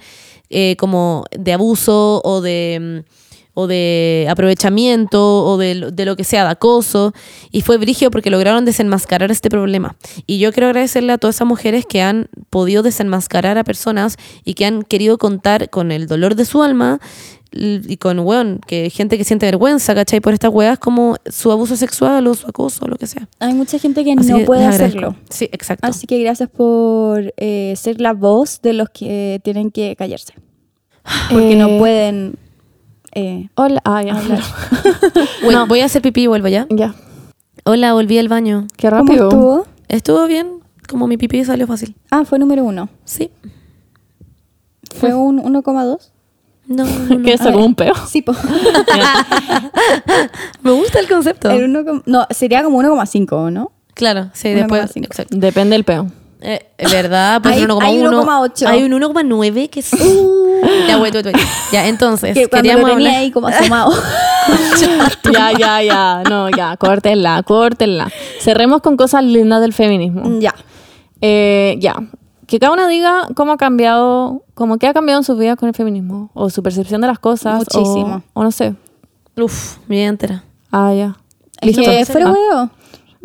[0.52, 3.25] eh, como de abuso o de mm,
[3.56, 7.14] o de aprovechamiento o de, lo- de lo que sea, de acoso.
[7.52, 9.96] Y fue brigio porque lograron desenmascarar este problema.
[10.28, 14.54] Y yo quiero agradecerle a todas esas mujeres que han podido desenmascarar a personas y
[14.54, 17.00] que han querido contar con el dolor de su alma
[17.58, 20.20] y con, weón, que gente que siente vergüenza, ¿cachai?
[20.20, 23.30] Por estas weas como su abuso sexual o su acoso o lo que sea.
[23.40, 25.16] Hay mucha gente que Así no que puede hacerlo.
[25.30, 25.88] Sí, exacto.
[25.88, 30.34] Así que gracias por eh, ser la voz de los que tienen que callarse.
[31.32, 32.36] Porque Eh, no pueden
[33.16, 33.82] eh, Hola.
[33.86, 34.18] Ah, ya.
[34.18, 34.42] hablar.
[35.44, 35.68] Voy- no.
[35.68, 36.68] Voy a hacer pipí y vuelvo ya.
[36.70, 36.94] Ya.
[37.64, 38.68] Hola, volví al baño.
[38.78, 39.30] Qué ¿Cómo rápido.
[39.30, 39.68] estuvo?
[39.88, 40.48] Estuvo bien,
[40.88, 41.96] como mi pipí salió fácil.
[42.12, 42.90] Ah, fue número uno.
[43.06, 43.32] Sí.
[44.96, 45.98] Fue un 1,2.
[46.68, 47.24] No, no, no.
[47.24, 47.56] ¿Qué es A ver.
[47.56, 47.94] un peo?
[48.08, 48.34] Sí, po.
[50.62, 51.50] Me gusta el concepto.
[51.52, 53.72] El uno com- no, sería como 1,5, ¿no?
[53.94, 54.96] Claro, sí, después.
[54.96, 55.06] 1,5.
[55.06, 55.38] Exacto.
[55.38, 56.08] Depende del peo.
[56.48, 57.82] Eh, es verdad, pues Hay- un 1,1.
[57.86, 58.68] hay 1,8.
[58.68, 59.90] Hay un 1,9 que es.
[60.88, 61.38] ya, wait, wait, wait.
[61.72, 63.22] Ya, entonces, Que queríamos lo tenía hablar.
[63.24, 63.92] ahí como asomado.
[65.34, 66.24] ya, ya, ya.
[66.30, 66.78] No, ya.
[66.78, 68.12] Córtenla, córtenla.
[68.40, 70.40] Cerremos con cosas lindas del feminismo.
[70.40, 70.54] ya.
[71.22, 71.96] Eh, ya.
[72.46, 75.68] que cada una diga cómo ha cambiado, como que ha cambiado en sus vidas con
[75.68, 77.64] el feminismo, o su percepción de las cosas.
[77.74, 78.22] o- Muchísimo.
[78.34, 78.76] O, no sé.
[79.36, 80.44] Uf, mi vida entera.
[80.72, 81.18] Ah, ya.
[81.62, 81.82] Listo.
[81.82, 82.70] que fuera Ah.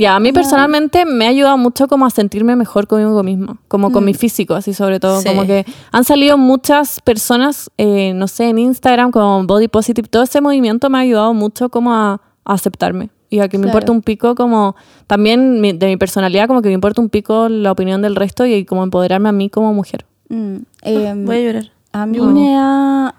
[0.01, 3.92] Ya, a mí personalmente me ha ayudado mucho como a sentirme mejor conmigo misma, como
[3.92, 5.28] con mi físico, así sobre todo, Sí.
[5.28, 10.22] como que han salido muchas personas, eh, no sé, en Instagram como Body Positive, todo
[10.22, 13.76] ese movimiento me ha ayudado mucho como a, a aceptarme y a que me Claro.
[13.76, 14.74] importa un pico como,
[15.07, 18.46] también mi- de mi personalidad, como que me importa un pico la opinión del resto
[18.46, 20.07] y como empoderarme a mí como mujer.
[20.30, 21.72] Mm, em, Voy a llorar.
[21.92, 23.14] A mí me da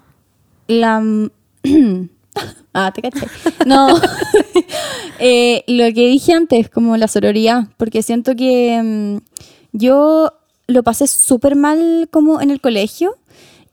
[0.68, 1.04] la...
[2.74, 3.28] ah, te caché.
[3.68, 3.88] No,
[5.22, 9.18] Eh, lo que dije antes, como la sororidad, porque siento que mm,
[9.72, 10.34] yo
[10.68, 13.16] lo pasé súper mal como en el colegio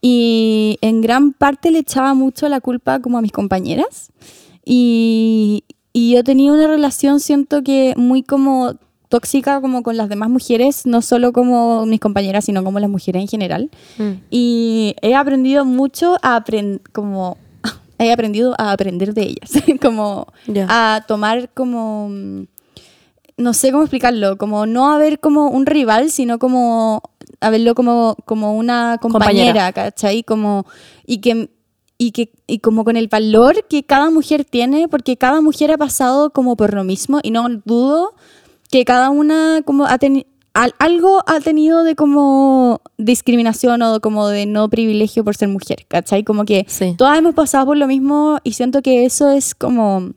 [0.01, 4.11] y en gran parte le echaba mucho la culpa como a mis compañeras
[4.63, 8.75] y, y yo tenía una relación, siento que muy como
[9.09, 13.23] tóxica como con las demás mujeres, no solo como mis compañeras, sino como las mujeres
[13.23, 13.69] en general.
[13.97, 14.11] Mm.
[14.29, 17.37] Y he aprendido mucho a aprender, como,
[17.99, 20.27] he aprendido a aprender de ellas, como
[20.67, 22.09] a tomar como,
[23.37, 27.03] no sé cómo explicarlo, como no a ver como un rival, sino como
[27.41, 29.73] a verlo como, como una compañera, Compañera.
[29.73, 30.23] ¿cachai?
[30.23, 30.65] Como,
[31.05, 31.49] y que...
[32.01, 35.77] Y, que, y como con el valor que cada mujer tiene, porque cada mujer ha
[35.77, 38.15] pasado como por lo mismo, y no dudo
[38.71, 39.97] que cada una como ha
[40.53, 46.23] algo ha tenido de como discriminación o como de no privilegio por ser mujer, ¿cachai?
[46.23, 46.95] Como que Sí.
[46.97, 50.11] todas hemos pasado por lo mismo y siento que eso es como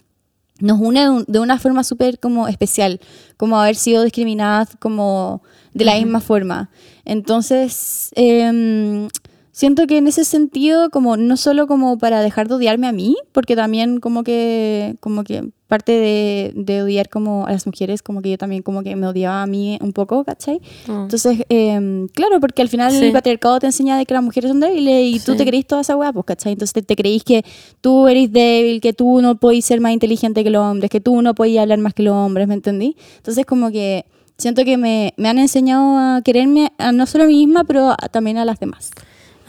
[0.61, 3.01] nos une de un- de una forma súper como especial,
[3.37, 5.43] como haber sido discriminadas como
[5.75, 6.71] de la misma forma.
[7.05, 9.09] Entonces, em,
[9.53, 13.17] siento que en ese sentido, como no solo como para dejar de odiarme a mí,
[13.33, 18.21] porque también como que, como que parte de, de odiar como a las mujeres, como
[18.21, 20.61] que yo también como que me odiaba a mí un poco, ¿cachai?
[20.87, 21.03] Mm.
[21.05, 23.05] Entonces, em, claro, porque al final Sí.
[23.07, 25.39] el patriarcado te enseña de que las mujeres son débiles y tú Sí.
[25.39, 26.53] te creís toda esa weá, pues, ¿cachai?
[26.53, 27.43] Entonces te, te creís que
[27.81, 31.23] tú eres débil, que tú no podés ser más inteligente que los hombres, que tú
[31.23, 32.97] no podés hablar más que los hombres, ¿me entendí?
[33.17, 34.05] Entonces, como que
[34.37, 37.91] siento que me, me han enseñado a quererme a no solo a mí misma, pero
[37.93, 38.91] a- también a las demás.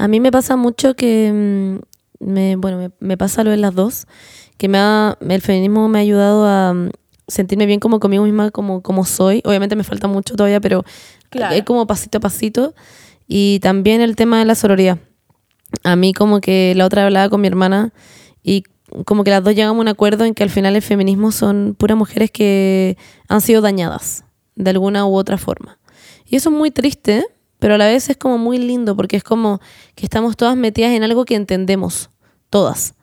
[0.04, 1.32] A mí me pasa mucho que,
[2.20, 4.06] mm, me, bueno, me, me pasa lo de las dos,
[4.58, 6.90] que me ha, el feminismo me ha ayudado a mm,
[7.30, 9.42] sentirme bien como conmigo misma, como, como soy.
[9.46, 10.84] Obviamente me falta mucho todavía, pero
[11.30, 11.56] Claro.
[11.56, 12.76] es como pasito a pasito.
[13.30, 15.00] Y también el tema de la sororidad.
[15.86, 17.94] A mí como que la otra hablaba con mi hermana
[18.44, 18.64] y
[19.06, 21.76] como que las dos llegamos a un acuerdo en que al final el feminismo son
[21.80, 22.98] puras mujeres que
[23.30, 24.26] han sido dañadas
[24.56, 25.80] de alguna u otra forma.
[26.26, 27.26] Y eso es muy triste,
[27.64, 29.62] pero a la vez es como muy lindo porque es como
[29.96, 32.10] que estamos todas metidas en algo que entendemos,
[32.50, 32.94] todas.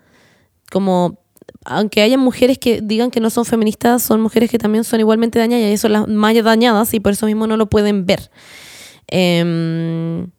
[0.70, 1.18] Como,
[1.64, 5.38] aunque haya mujeres que digan que no son feministas, son mujeres que también son igualmente
[5.38, 8.30] dañadas y son las más dañadas y por eso mismo no lo pueden ver.
[9.06, 10.30] Em,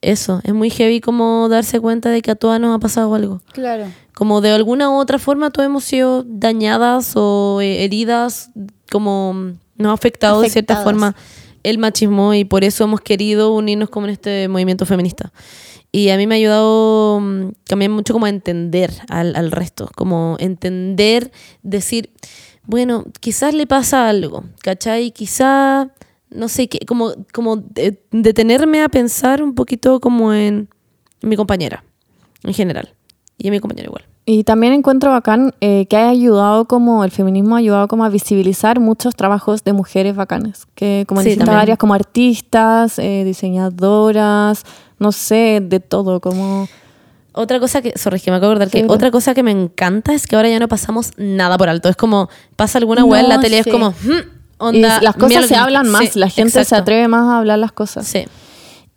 [0.00, 3.42] eso, es muy heavy como darse cuenta de que a todas nos ha pasado algo.
[3.52, 3.84] Claro.
[4.14, 8.48] Como de alguna u otra forma todos hemos sido dañadas o eh, heridas,
[8.90, 11.14] como nos ha afectado de cierta forma
[11.68, 15.32] el machismo y por eso hemos querido unirnos como en este movimiento feminista.
[15.90, 20.36] Y a mí me ha ayudado mm, también mucho como a entender al, resto, como
[20.38, 22.10] entender, decir,
[22.64, 25.10] bueno, quizás le pasa algo, ¿cachai?
[25.10, 25.90] Quizá,
[26.30, 30.68] no sé, qué, como, como de- detenerme a pensar un poquito como en
[31.22, 31.84] mi compañera,
[32.44, 32.94] en general,
[33.38, 34.04] y en mi compañero igual.
[34.28, 38.08] Y también encuentro bacán eh, que haya ayudado como el feminismo ha ayudado como a
[38.08, 41.62] visibilizar muchos trabajos de mujeres bacanes, que como en Sí, distintas también.
[41.62, 44.64] áreas como artistas, eh, diseñadoras,
[44.98, 46.66] no sé, de todo, como
[47.38, 50.14] Otra cosa que, sorry, que me acabo de acordar, que otra cosa que me encanta
[50.14, 51.88] es que ahora ya no pasamos nada por alto.
[51.90, 53.68] Es como, pasa alguna No, weá en la tele sí.
[53.68, 54.22] es como, hmm, y
[54.58, 55.00] onda.
[55.02, 58.06] las cosas se que- hablan más, la gente se atreve más a hablar las cosas.
[58.08, 58.24] Sí.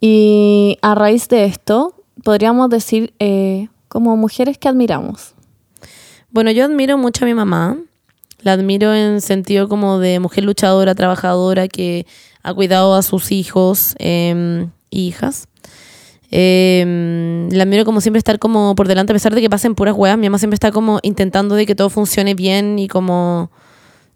[0.00, 5.34] Y a raíz de esto, podríamos decir eh, como mujeres que admiramos.
[6.30, 7.76] Bueno, yo admiro mucho a mi mamá.
[8.40, 12.06] La admiro en sentido como de mujer luchadora, trabajadora, que
[12.42, 15.48] ha cuidado a sus hijos e hijas.
[16.30, 19.96] Eh, la admiro como siempre estar como por delante, a pesar de que pasen puras
[19.96, 20.16] weas.
[20.16, 23.50] Mi mamá siempre está como intentando de que todo funcione bien y como...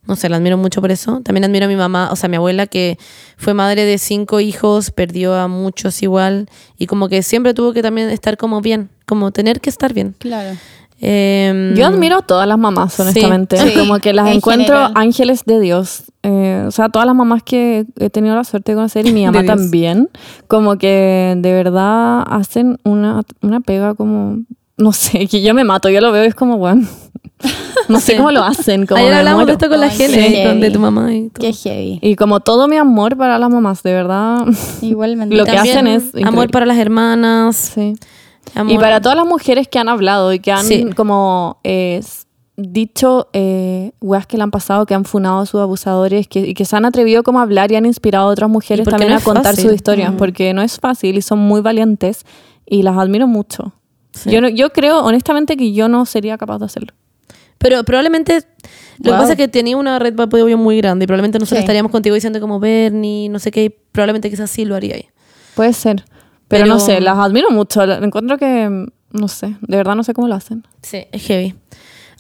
[0.07, 1.21] No sé, la admiro mucho por eso.
[1.23, 2.99] También admiro a mi mamá, o sea, a mi abuela que
[3.39, 6.49] fue madre de cinco hijos, perdió a muchos igual.
[6.79, 10.15] Y como que siempre tuvo que también estar como bien, como tener que estar bien.
[10.19, 10.57] Claro.
[11.01, 13.57] Eh, Yo admiro a todas las mamás, honestamente.
[13.59, 14.93] sí, como que las en encuentro general.
[14.95, 16.05] ángeles de Dios.
[16.23, 19.25] Eh, o sea, todas las mamás que he tenido la suerte de conocer y mi
[19.27, 20.09] mamá también.
[20.49, 24.39] Como que de verdad hacen una, una pega como
[24.77, 26.87] no sé, que yo me mato, yo lo veo y es como, bueno,
[27.89, 28.87] no sé cómo lo hacen.
[28.87, 31.41] Como Ayer hablamos de esto con la con- de tu mamá y todo.
[31.47, 31.99] Qué heavy.
[32.03, 34.47] Y como todo mi amor para las mamás, de verdad.
[34.83, 35.37] Igualmente.
[35.37, 37.57] Lo que También hacen es amor para las hermanas.
[37.75, 37.95] Sí.
[38.55, 40.87] amor- Y para todas las mujeres que han hablado y que han Sí.
[40.97, 42.01] como eh,
[42.57, 46.55] dicho eh, weas que le han pasado, que han funado a sus abusadores que, y
[46.55, 49.16] que se han atrevido como a hablar y han inspirado a otras mujeres también no
[49.18, 49.64] a contar fácil.
[49.64, 50.16] sus historias, Mm.
[50.16, 52.25] porque no es fácil y son muy valientes
[52.64, 53.72] y las admiro mucho.
[54.15, 54.31] Sí.
[54.31, 56.93] Yo, no- yo creo honestamente que yo no sería capaz de hacerlo.
[57.59, 58.35] Pero probablemente
[58.99, 59.19] lo que Wow.
[59.21, 61.65] pasa es que tenía una red de apoyo muy grande y probablemente nosotros Sí.
[61.65, 65.07] estaríamos contigo diciendo como Bernie, no sé qué, y probablemente quizás sí lo haría ahí.
[65.55, 66.05] Puede ser.
[66.49, 67.83] Pero, Pero- no sé, las admiro mucho.
[67.83, 70.65] Encuentro que, mm, no sé, de verdad no sé cómo lo hacen.
[70.83, 71.55] Sí, es heavy.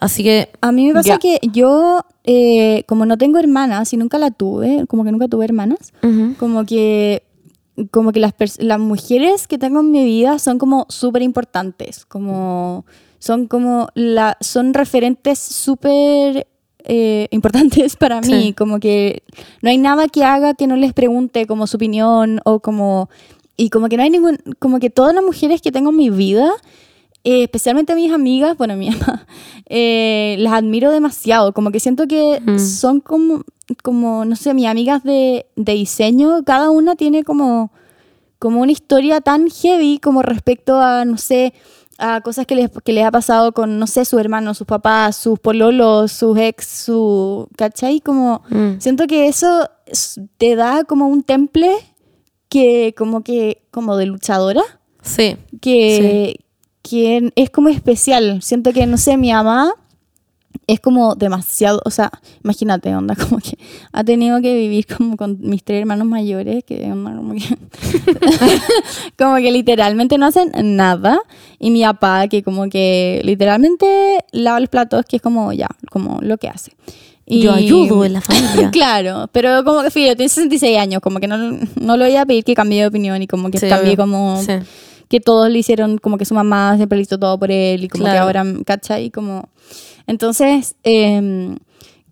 [0.00, 1.18] Así que A mí me pasa Ya.
[1.18, 5.44] que yo, eh, como no tengo hermanas y nunca la tuve, como que nunca tuve
[5.44, 7.23] hermanas, ujú, como que
[7.90, 12.84] como que las, las mujeres que tengo en mi vida son como súper importantes, como
[13.18, 16.46] son como la, son referentes súper
[16.84, 18.52] eh, importantes para mí, Sí.
[18.52, 19.22] como que
[19.62, 23.08] no hay nada que haga que no les pregunte como su opinión o como
[23.56, 26.10] y como que no hay ningún como que todas las mujeres que tengo en mi
[26.10, 26.50] vida
[27.24, 29.26] eh, especialmente mis amigas, bueno, mi mamá,
[29.66, 31.52] eh, las admiro demasiado.
[31.52, 32.58] Como que siento que Mm.
[32.58, 33.42] son como,
[33.82, 37.70] como, no sé, mis amigas de, de diseño, cada una tiene como,
[38.38, 41.54] como una historia tan heavy como respecto a, no sé,
[41.96, 45.16] a cosas que les, que les ha pasado con, no sé, sus hermanos, sus papás,
[45.16, 48.00] sus pololos, sus ex, su, ¿cachai?
[48.00, 48.80] Como, Mm.
[48.80, 51.70] siento que eso es- te da como un temple
[52.48, 54.62] que, como que, como de luchadora
[55.02, 55.36] sí.
[55.60, 56.36] que,
[56.88, 58.42] que es como especial.
[58.42, 59.72] Siento que, no sé, mi mamá
[60.66, 62.10] es como demasiado, o sea,
[62.44, 63.58] imagínate, onda, como que
[63.92, 67.40] ha tenido que vivir como con mis tres hermanos mayores, que onda, como que,
[69.18, 71.18] como que literalmente no hacen nada,
[71.58, 76.18] y mi papá que como que literalmente lava los platos, que es como ya, como
[76.22, 76.72] lo que hace.
[77.26, 78.70] Y- Yo ayudo en la familia.
[78.72, 81.38] Claro, pero como que fíjate, tiene 66 años, como que no,
[81.80, 84.40] no le voy a pedir que cambie de opinión y como que Sí, cambie como
[84.42, 84.52] Sí.
[85.08, 87.88] Que todos le hicieron como que su mamá siempre le hizo todo por él y
[87.88, 88.24] como que Claro.
[88.26, 89.10] ahora, ¿cachai?
[89.10, 89.48] Como...
[90.06, 91.56] Entonces, em,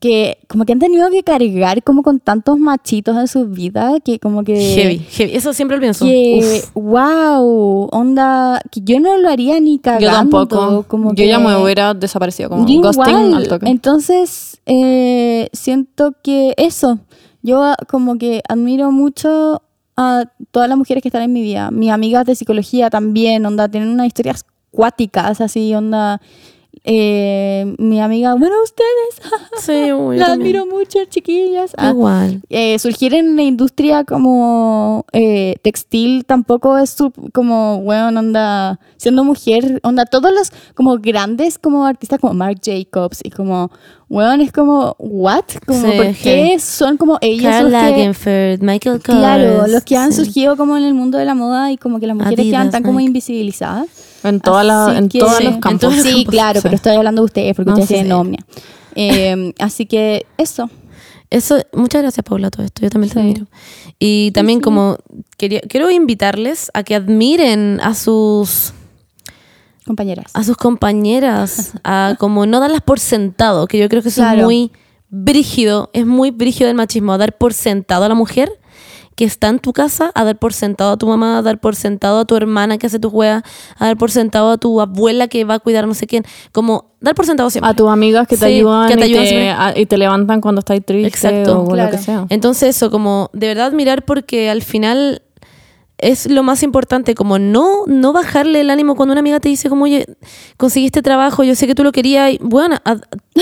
[0.01, 4.18] que como que han tenido que cargar como con tantos machitos en sus vidas que
[4.18, 4.57] como que...
[4.57, 5.36] Heavy, heavy.
[5.36, 6.05] Eso siempre lo pienso.
[6.05, 6.70] Que, Uf.
[6.74, 10.07] wow, onda, que yo no lo haría ni cagando.
[10.07, 10.84] Yo tampoco.
[10.88, 13.68] Como yo que- ya me hubiera desaparecido, como ghosting al toque.
[13.68, 16.99] Entonces, eh, siento que eso,
[17.43, 19.62] yo como que admiro mucho
[19.97, 21.70] a todas las mujeres que están en mi vida.
[21.70, 26.20] Mis amigas de psicología también, onda, tienen unas historias cuáticas, así, onda.
[26.85, 30.23] Eh, mi amiga, bueno, ustedes, Sí, uy, también.
[30.25, 31.73] admiro mucho, chiquillas.
[31.79, 32.43] Ah, Igual.
[32.51, 39.23] eh, surgir en la industria como eh, textil tampoco es su- como, bueno, onda, siendo
[39.23, 43.70] mujer, onda, todos los como grandes como artistas como Marc Jacobs y como,
[44.09, 45.45] bueno, es como, ¿what?
[45.64, 46.14] Como, Sí, ¿por heavy.
[46.51, 47.91] qué son como ellos Karl los que...
[47.91, 49.18] Lagerfeld, Michael Kors.
[49.18, 50.25] Claro, los que han sí.
[50.25, 52.73] surgido como en el mundo de la moda y como que las mujeres quedan Adidas,
[52.73, 53.87] tan como invisibilizadas.
[54.25, 55.95] En, toda la, Así en todos Sí, los campos.
[56.03, 56.62] Sí, claro, sí.
[56.64, 58.12] pero estoy hablando de ustedes porque No, ustedes tienen sí.
[58.12, 58.45] Omnia.
[58.95, 60.70] Eh, así que eso.
[61.31, 62.83] Eso, muchas gracias, Paula, todo esto.
[62.83, 63.47] Yo también te admiro.
[63.99, 64.99] Y también como
[65.39, 68.75] quería, quiero invitarles a que admiren a sus
[69.87, 70.27] compañeras.
[70.35, 74.41] a sus compañeras, a como no darlas por sentado, que yo creo que eso Claro.
[74.41, 74.73] es muy
[75.09, 78.53] brígido, es muy brígido el machismo, a dar por sentado a la mujer
[79.15, 81.77] que está en tu casa, a dar por sentado a tu mamá, a dar por
[81.77, 83.43] sentado a tu hermana que hace tu juega,
[83.79, 86.93] a dar por sentado a tu abuela que va a cuidar no sé quién, como
[87.01, 87.71] dar por sentado siempre.
[87.71, 90.41] A tus amigas que te Sí, ayudan, que te y, te, a- y te levantan
[90.41, 91.63] cuando estás triste Exacto.
[91.63, 91.91] o Claro.
[91.91, 92.27] lo que sea.
[92.31, 95.23] Entonces eso, como de verdad mirar porque al final
[96.03, 99.68] es lo más importante, como no, no bajarle el ánimo cuando una amiga te dice
[99.70, 100.05] como, oye,
[100.57, 103.00] conseguiste trabajo, yo sé que tú lo querías, y bueno, ad-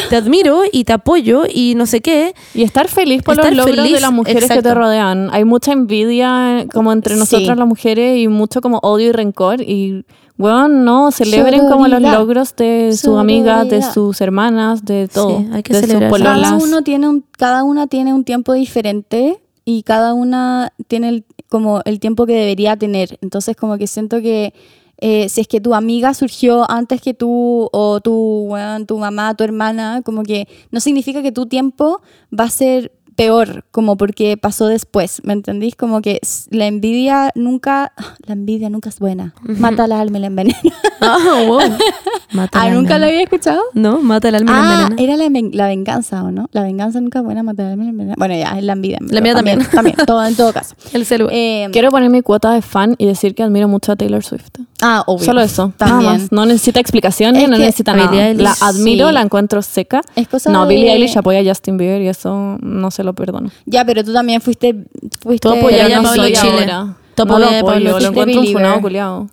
[0.09, 2.35] te admiro y te apoyo y no sé qué.
[2.55, 5.31] Y estar feliz por Estar los logros feliz, de las mujeres que te rodean.
[5.33, 7.21] Hay mucha envidia como entre Sí.
[7.21, 9.61] nosotras las mujeres y mucho como odio y rencor.
[9.63, 10.05] Y,
[10.37, 15.39] bueno, no, celebren como los logros de sus amigas, de sus hermanas, de todo.
[15.41, 16.11] Sí, hay que de celebrar.
[16.23, 21.25] cada uno tiene un cada una tiene un tiempo diferente y cada una tiene el,
[21.51, 23.19] como el tiempo que debería tener.
[23.21, 24.55] Entonces como que siento que
[25.03, 28.55] eh, si es que tu amiga surgió antes que tú o tu
[28.87, 32.03] tu mamá tu hermana como que no significa que tu tiempo
[32.39, 35.75] va a ser peor como porque pasó después ¿me entendís?
[35.77, 37.93] como que la envidia nunca
[38.27, 40.59] la envidia nunca es buena mata al alma y la envenena
[41.03, 41.17] Ah,
[41.47, 41.61] wow.
[42.33, 45.03] Mata ah el nunca lo había escuchado No, mata el alma y la Ah, envenena.
[45.03, 46.49] era la, ven- la venganza, ¿o no?
[46.53, 48.15] La venganza nunca es buena, matar al alma y la envenena.
[48.19, 48.99] Bueno, ya, es la envidia.
[49.09, 49.61] La mía También,
[50.07, 50.77] todo, en todo caso.
[50.93, 51.29] El celu.
[51.33, 54.51] Eh, Quiero poner mi cuota de fan y decir que admiro mucho a Taylor Swift.
[54.83, 55.25] Ah, obvio.
[55.25, 55.73] Solo eso.
[55.77, 56.03] También.
[56.05, 56.31] Nada más.
[56.33, 58.29] No necesita explicaciones, Es no que necesita nada.
[58.29, 59.15] Eilish, La admiro, sí.
[59.15, 60.03] la encuentro seca.
[60.15, 63.10] Es cosa no, de- Billie Eilish apoya a Justin Bieber y eso no se lo
[63.15, 63.51] perdono.
[63.67, 64.87] Ya, pero tú también fuiste.
[65.23, 66.51] fuiste Tú apoyas Pero a no Pablo soy Chile.
[66.73, 66.97] ahora.
[67.15, 69.27] Tú No lo apoyas a Pablo apoyo, lo encuentro un funado culiado.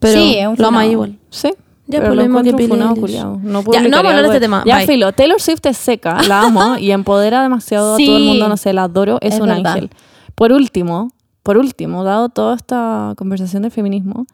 [0.00, 0.90] Pero Sí, es un lo funado.
[0.90, 1.18] igual.
[1.30, 1.48] Sí.
[1.90, 3.30] Ya, pero lo lo mismo que encuentro un funado culiao.
[3.36, 4.62] No Ya, no publicaría vamos a hablar de este tema.
[4.66, 4.86] Ya, Bye.
[4.86, 5.12] filo.
[5.12, 8.28] Taylor Swift es seca, la amo y empodera demasiado a todo el Sí.
[8.28, 9.66] mundo, no sé, la adoro, es, Es un verdad.
[9.72, 9.90] ángel.
[10.34, 11.10] Por último,
[11.42, 14.26] por último, dado toda esta conversación de feminismo,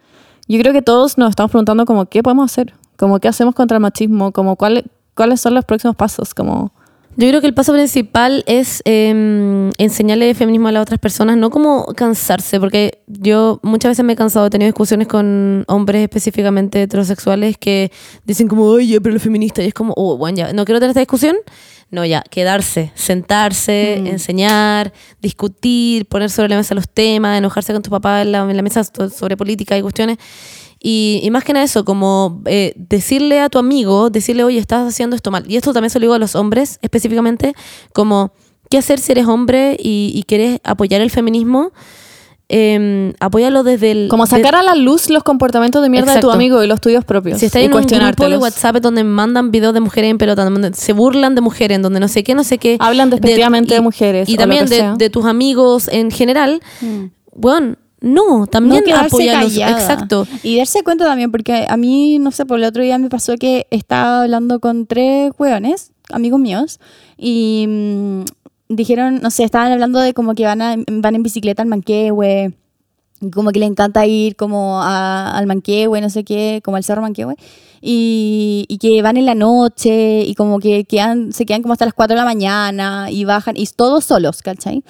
[0.48, 3.76] yo creo que todos nos estamos preguntando como qué podemos hacer, como qué hacemos contra
[3.76, 4.84] el machismo, como cuál-
[5.14, 6.72] cuáles son los próximos pasos, como
[7.16, 11.48] Yo creo que el paso principal es eh, enseñarle feminismo a las otras personas, no
[11.50, 16.82] como cansarse, porque yo muchas veces me he cansado, he tenido discusiones con hombres específicamente
[16.82, 17.92] heterosexuales que
[18.24, 20.90] dicen como, oye, pero los feministas, y es como, oh, bueno, ya, no quiero tener
[20.90, 21.36] esta discusión.
[21.90, 24.92] No, ya, quedarse, sentarse, enseñar,
[25.22, 28.62] discutir, poner sobre la mesa los temas, enojarse con tu papá en la, en la
[28.62, 30.18] mesa so- sobre política y cuestiones.
[30.86, 34.86] Y, y más que nada eso, como eh, decirle a tu amigo, decirle, oye, estás
[34.86, 35.42] haciendo esto mal.
[35.48, 37.54] Y esto también se lo digo a los hombres específicamente,
[37.94, 38.32] como,
[38.68, 41.72] ¿qué hacer si eres hombre y, y quieres apoyar el feminismo?
[42.50, 44.08] Eh, apóyalo desde el...
[44.08, 46.78] como sacar de- a la luz los comportamientos de mierda de tu amigo y los
[46.82, 47.38] tuyos propios.
[47.40, 48.36] si estás en un grupo de.
[48.36, 52.00] WhatsApp donde mandan videos de mujeres en pelota, donde se burlan de mujeres, en donde
[52.00, 52.76] no sé qué, no sé qué.
[52.80, 56.60] Hablan despectivamente de y- mujeres Y también de, de tus amigos en general.
[57.34, 58.90] Bueno, no, también no.
[59.70, 60.26] Exacto.
[60.42, 63.36] Y darse cuenta también, porque a mí, no sé, por el otro día me pasó
[63.36, 66.80] que estaba hablando con tres hueones, amigos míos,
[67.16, 68.24] y mm,
[68.68, 72.52] dijeron, no sé, estaban hablando de como que van, a, van en bicicleta al Manquehue,
[73.32, 77.02] como que le encanta ir como a- al Manquehue, no sé qué, como al Cerro
[77.02, 77.36] Manquehue,
[77.80, 81.84] y, y que van en la noche, y como que quedan, se quedan como hasta
[81.84, 84.82] las 4 de la mañana, y bajan, y todos solos, ¿cachai?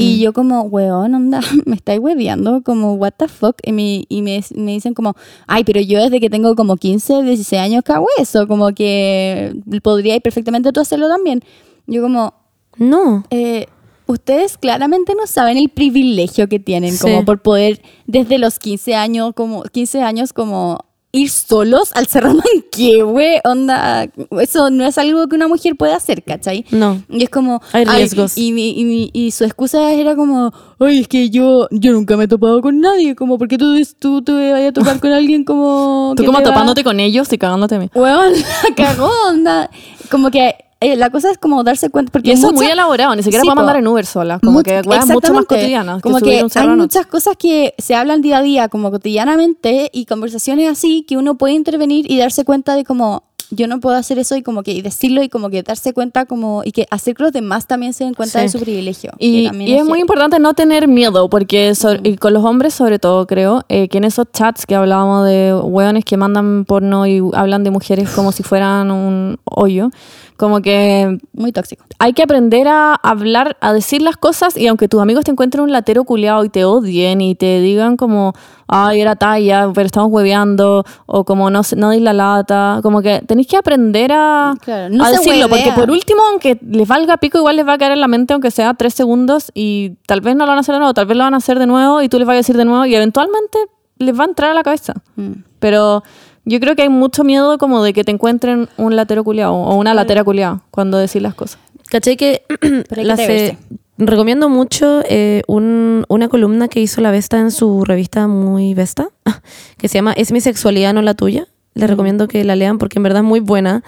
[0.00, 4.22] Y yo como, weón, onda, me estáis hueveando, como, what the fuck, y, me, y
[4.22, 5.14] me, me dicen como,
[5.46, 10.20] ay, pero yo desde que tengo como 15, 16 años hago eso, como que podríais
[10.22, 11.42] perfectamente tú hacerlo también.
[11.88, 12.32] Yo como,
[12.76, 13.24] No.
[13.30, 13.66] eh,
[14.08, 16.98] ustedes claramente no saben el privilegio que tienen Sí.
[17.02, 22.34] como por poder desde los 15 años como 15 años como ir solos al Cerro
[22.34, 24.08] Manquehue, onda,
[24.40, 26.66] eso no es algo que una mujer puede hacer, ¿cachai?
[26.70, 27.02] No.
[27.08, 28.36] Y es como Hay ay, riesgos.
[28.36, 32.16] y, mi- y, mi- y su excusa era como, ay, es que yo, yo nunca
[32.18, 35.44] me he topado con nadie, como porque tú, tú te vayas a topar con alguien
[35.44, 37.90] como Tú como te va- topándote con ellos y cagándote a mí.
[37.94, 38.32] Weón,
[38.68, 39.70] la cagó, onda.
[40.10, 42.12] Como que eh, la cosa es como darse cuenta.
[42.12, 43.62] Porque Y eso es muy elaborado, ni siquiera Sí, puedes po.
[43.62, 44.38] mandar en Uber sola.
[44.38, 46.02] Como que weas mucho más cotidianas.
[46.02, 46.76] Como que, que, hay noche.
[46.76, 51.36] muchas cosas que se hablan día a día, como cotidianamente, y conversaciones así que uno
[51.36, 54.72] puede intervenir y darse cuenta de como yo no puedo hacer eso y como que
[54.72, 57.92] y decirlo y como que darse cuenta como y que hacer que los demás también
[57.92, 58.44] se den cuenta Sí.
[58.44, 59.12] de su privilegio.
[59.18, 63.26] Y, es muy importante no tener miedo, porque so- y con los hombres sobre todo
[63.26, 67.64] creo, eh, que en esos chats que hablábamos de hueones que mandan porno y hablan
[67.64, 69.90] de mujeres como si fueran un hoyo,
[70.36, 71.84] como que muy tóxico.
[71.98, 75.64] hay que aprender a hablar, a decir las cosas y aunque tus amigos te encuentren
[75.64, 78.34] un latero culiado y te odien y te digan como,
[78.68, 83.22] ay, era talla, pero estamos hueveando, o como no, no dis la lata, como que
[83.26, 85.64] tenéis que aprender a, Claro, no a decirlo, huevea.
[85.64, 88.32] porque por último, aunque les valga pico, igual les va a caer en la mente,
[88.34, 91.06] aunque sea tres segundos, y tal vez no lo van a hacer de nuevo, tal
[91.06, 92.84] vez lo van a hacer de nuevo y tú les vas a decir de nuevo
[92.86, 93.58] y eventualmente
[93.98, 94.94] les va a entrar a la cabeza.
[95.16, 95.32] Mm.
[95.58, 96.02] Pero
[96.44, 99.74] yo creo que hay mucho miedo como de que te encuentren un latero culiado o
[99.76, 101.58] una latera culiada cuando decís las cosas.
[101.90, 103.58] ¿Cachai que Pero hay la que se- atreverse.
[103.98, 109.08] Recomiendo mucho eh, un- una columna que hizo la Vesta en su revista Muy Vesta,
[109.78, 111.46] que se llama Es mi sexualidad, no la tuya.
[111.74, 113.84] Les recomiendo que la lean porque en verdad es muy buena.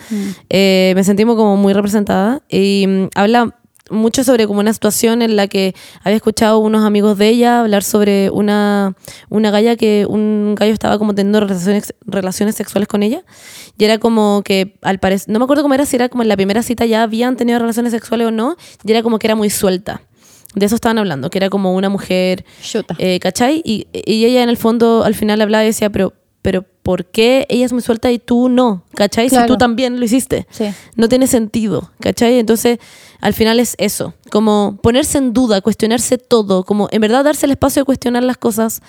[0.49, 2.41] Eh, me sentí como muy representada.
[2.49, 3.57] Y mm, habla
[3.91, 7.83] mucho sobre como una situación en la que había escuchado unos amigos de ella hablar
[7.83, 8.95] sobre una,
[9.29, 13.23] una galla que un gallo estaba como teniendo relaciones, relaciones sexuales con ella.
[13.77, 16.29] Y era como que al parecer, no me acuerdo cómo era, si era como en
[16.29, 19.35] la primera cita ya habían tenido relaciones sexuales o no, y era como que era
[19.35, 20.03] muy suelta.
[20.55, 22.45] De eso estaban hablando, que era como una mujer
[22.99, 23.63] eh, ¿Cachai?
[23.65, 26.13] Y, y ella en el fondo al final hablaba y decía, pero,
[26.43, 28.83] pero ¿por qué ella es muy suelta y tú no?
[28.95, 29.29] ¿Cachai?
[29.29, 30.47] Si tú también lo hiciste.
[30.51, 30.67] Sí.
[30.97, 32.39] No tiene sentido, ¿cachai?
[32.39, 32.79] Entonces,
[33.21, 37.53] al final es eso, como ponerse en duda, cuestionarse todo, como en verdad darse el
[37.53, 38.83] espacio de cuestionar las cosas.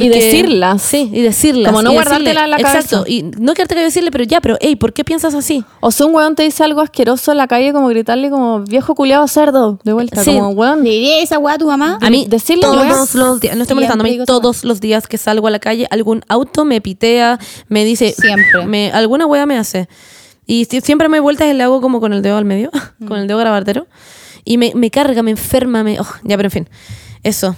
[0.00, 0.80] Y decirlas.
[0.82, 1.70] Sí, y decirlas.
[1.72, 3.10] Como no guardártela en la Exacto, cabeza.
[3.10, 5.64] y no quedarte que decirle, pero ya, pero, hey, ¿por qué piensas así?
[5.80, 8.94] O si un weón te dice algo asqueroso en la calle, como gritarle como viejo
[8.94, 10.34] culiado cerdo, de vuelta, Sí.
[10.34, 10.84] como weón.
[10.84, 11.98] ¿Le diría esa weá a tu mamá?
[12.00, 13.14] A mí, decirle todos weas.
[13.14, 15.86] los días, no estoy molestando, a mí todos los días que salgo a la calle,
[15.90, 17.38] algún auto me pitea,
[17.68, 18.66] me dice, Siempre.
[18.66, 19.88] me, alguna wea me hace.
[20.46, 22.70] Y si- siempre me vueltas y le hago como con el dedo al medio,
[23.06, 23.86] con el dedo grabardero.
[24.44, 26.00] Y me, me carga, me enferma, me...
[26.00, 26.68] oh, ya, pero en fin,
[27.22, 27.54] eso.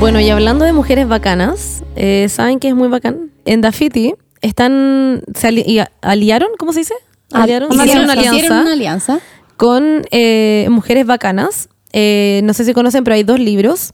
[0.00, 3.30] Bueno, y hablando de mujeres bacanas, eh, ¿saben qué es muy bacán?
[3.44, 6.94] En Dafiti están, se ali- y a- aliaron, ¿cómo se dice?
[7.32, 9.20] Aliaron, Hicieron hicieron una Hicieron alianza una alianza.
[9.58, 11.68] con eh, mujeres bacanas.
[11.92, 13.92] Eh, no sé si conocen, pero hay dos libros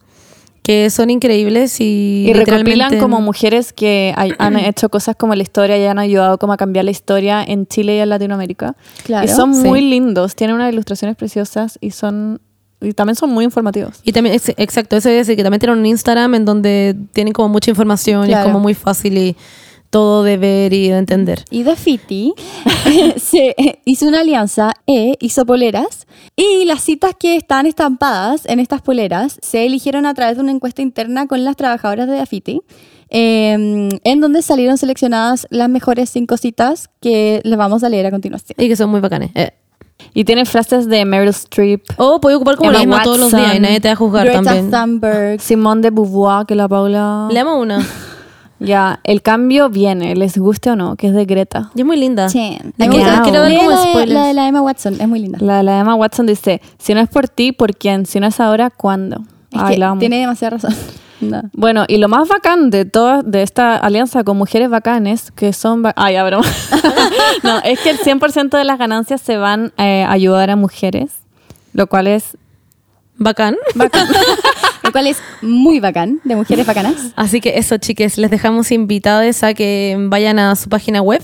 [0.62, 5.42] que son increíbles y, Y recopilan como mujeres que hay- han hecho cosas como la
[5.42, 8.76] historia y han ayudado como a cambiar la historia en Chile y en Latinoamérica.
[9.04, 9.24] Claro.
[9.24, 9.66] Y son Sí.
[9.66, 12.40] muy lindos, tienen unas ilustraciones preciosas y son
[12.86, 14.00] y también son muy informativos.
[14.04, 17.32] Y también, ex- exacto, eso es decir, que también tienen un Instagram en donde tienen
[17.32, 18.48] como mucha información y es Claro.
[18.48, 19.36] como muy fácil y
[19.90, 21.44] todo de ver y de entender.
[21.50, 22.34] Y Dafiti
[23.16, 26.06] se hizo una alianza e hizo poleras.
[26.36, 30.52] Y las citas que están estampadas en estas poleras se eligieron a través de una
[30.52, 32.60] encuesta interna con las trabajadoras de Dafiti,
[33.08, 38.10] eh, en donde salieron seleccionadas las mejores cinco citas que les vamos a leer a
[38.10, 38.56] continuación.
[38.58, 39.30] Y que son muy bacanes.
[39.34, 39.52] Eh.
[40.14, 43.32] Y tienen frases de Meryl Streep, O puedes ocupar como la Emma misma todos los
[43.32, 44.70] Watson, días y nadie te va a juzgar Greta también.
[44.70, 45.40] Thunberg.
[45.40, 47.28] Simone de Beauvoir, que la Paula...
[47.30, 47.86] Leamos una.
[48.58, 51.70] Ya, el cambio viene, les guste o no, que es de Greta.
[51.74, 52.30] Y es muy linda.
[52.30, 52.56] Sí.
[52.78, 53.20] La Me que- gusta.
[53.22, 54.12] quiero Lee como la, de, spoilers.
[54.12, 55.38] la de la Emma Watson, es muy linda.
[55.42, 58.06] La, la Emma Watson dice, si no es por ti, ¿por quién?
[58.06, 59.16] Si no es ahora, ¿cuándo?
[59.52, 59.98] Es Ay, que la amo.
[60.00, 60.74] tiene demasiada razón.
[61.20, 61.42] No.
[61.52, 65.82] Bueno, y lo más bacán de toda de esta alianza con mujeres bacanes, que son...
[65.82, 66.44] ba- Ay, ya, broma.
[67.42, 71.12] no, es que el 100% de las ganancias se van eh, a ayudar a mujeres,
[71.72, 72.36] lo cual es...
[73.18, 73.56] Bacán.
[73.74, 74.06] Bacán.
[74.82, 77.12] Lo cual es muy bacán, de mujeres bacanas.
[77.16, 81.22] Así que eso, chiques, les dejamos invitadas a que vayan a su página web.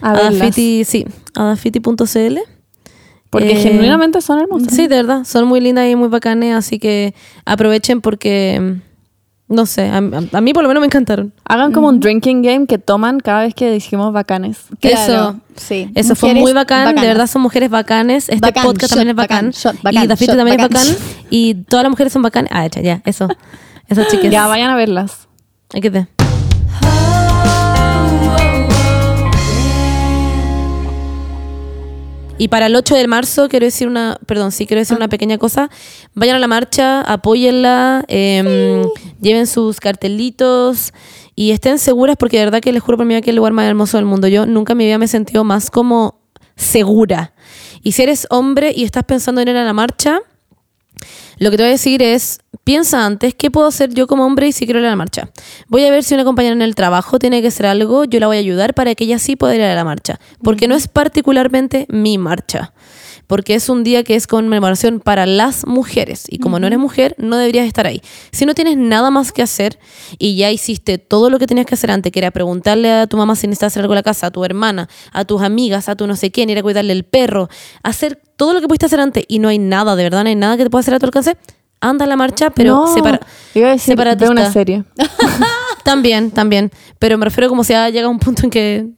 [0.00, 0.38] A verlas.
[0.38, 1.04] Dafiti, sí,
[1.34, 2.38] a dafiti.cl.
[3.28, 4.72] Porque Eh, genuinamente son hermosas.
[4.72, 7.12] Sí, de verdad, son muy lindas y muy bacanes, así que
[7.44, 8.76] aprovechen porque,
[9.48, 11.32] no sé, a, a- a mí por lo menos me encantaron.
[11.44, 14.58] Hagan como un drinking game que toman cada vez que dijimos bacanes.
[14.80, 15.90] Eso, sí.
[15.94, 17.02] Eso fue muy bacán, bacanas.
[17.02, 18.28] de verdad son mujeres bacanes.
[18.28, 19.46] Este Bacán, podcast también es bacán.
[19.46, 20.86] bacán, shot, y bacán, shot, también bacán.
[20.86, 21.26] es bacán.
[21.30, 22.50] Y todas las mujeres son bacanas.
[22.52, 23.28] Ah, ya, ya, eso.
[23.88, 24.32] Eso, chicas.
[24.32, 25.28] Ya, vayan a verlas.
[25.72, 26.15] Hay que te.
[32.38, 35.38] Y para el 8 de marzo quiero decir una, perdón, sí quiero decir una pequeña
[35.38, 35.70] cosa.
[36.14, 38.82] Vayan a la marcha, apóyenla, em,
[39.20, 40.92] lleven sus cartelitos
[41.34, 43.52] y estén seguras porque de verdad que les juro por mí que es el lugar
[43.52, 44.28] más hermoso del mundo.
[44.28, 46.20] Yo nunca en mi vida me he sentido más como
[46.56, 47.32] segura.
[47.82, 50.20] Y si eres hombre y estás pensando en ir a la marcha,
[51.38, 54.48] lo que te voy a decir es, piensa antes, ¿qué puedo hacer yo como hombre
[54.48, 55.30] y si quiero ir a la marcha?
[55.68, 58.26] Voy a ver si una compañera en el trabajo tiene que hacer algo, yo la
[58.26, 60.88] voy a ayudar para que ella sí pueda ir a la marcha, porque no es
[60.88, 62.72] particularmente mi marcha,
[63.28, 66.24] porque es un día que es conmemoración para las mujeres.
[66.28, 68.02] Y como no eres mujer, no deberías estar ahí.
[68.32, 69.78] Si no tienes nada más que hacer
[70.18, 73.16] y ya hiciste todo lo que tenías que hacer antes, que era preguntarle a tu
[73.16, 75.94] mamá si necesitas hacer algo en la casa, a tu hermana, a tus amigas, a
[75.94, 77.48] tu no sé quién, ir a cuidarle el perro,
[77.84, 80.34] hacer todo lo que pudiste hacer antes y no hay nada, de verdad, no hay
[80.34, 81.36] nada que te pueda hacer a tu alcance,
[81.80, 83.20] anda a la marcha, pero No, separa
[83.54, 84.32] Iba a decir, separatista.
[84.34, 84.84] ve una serie.
[85.84, 86.72] También, también.
[86.98, 88.88] Pero me refiero como si ha llegado un punto en que,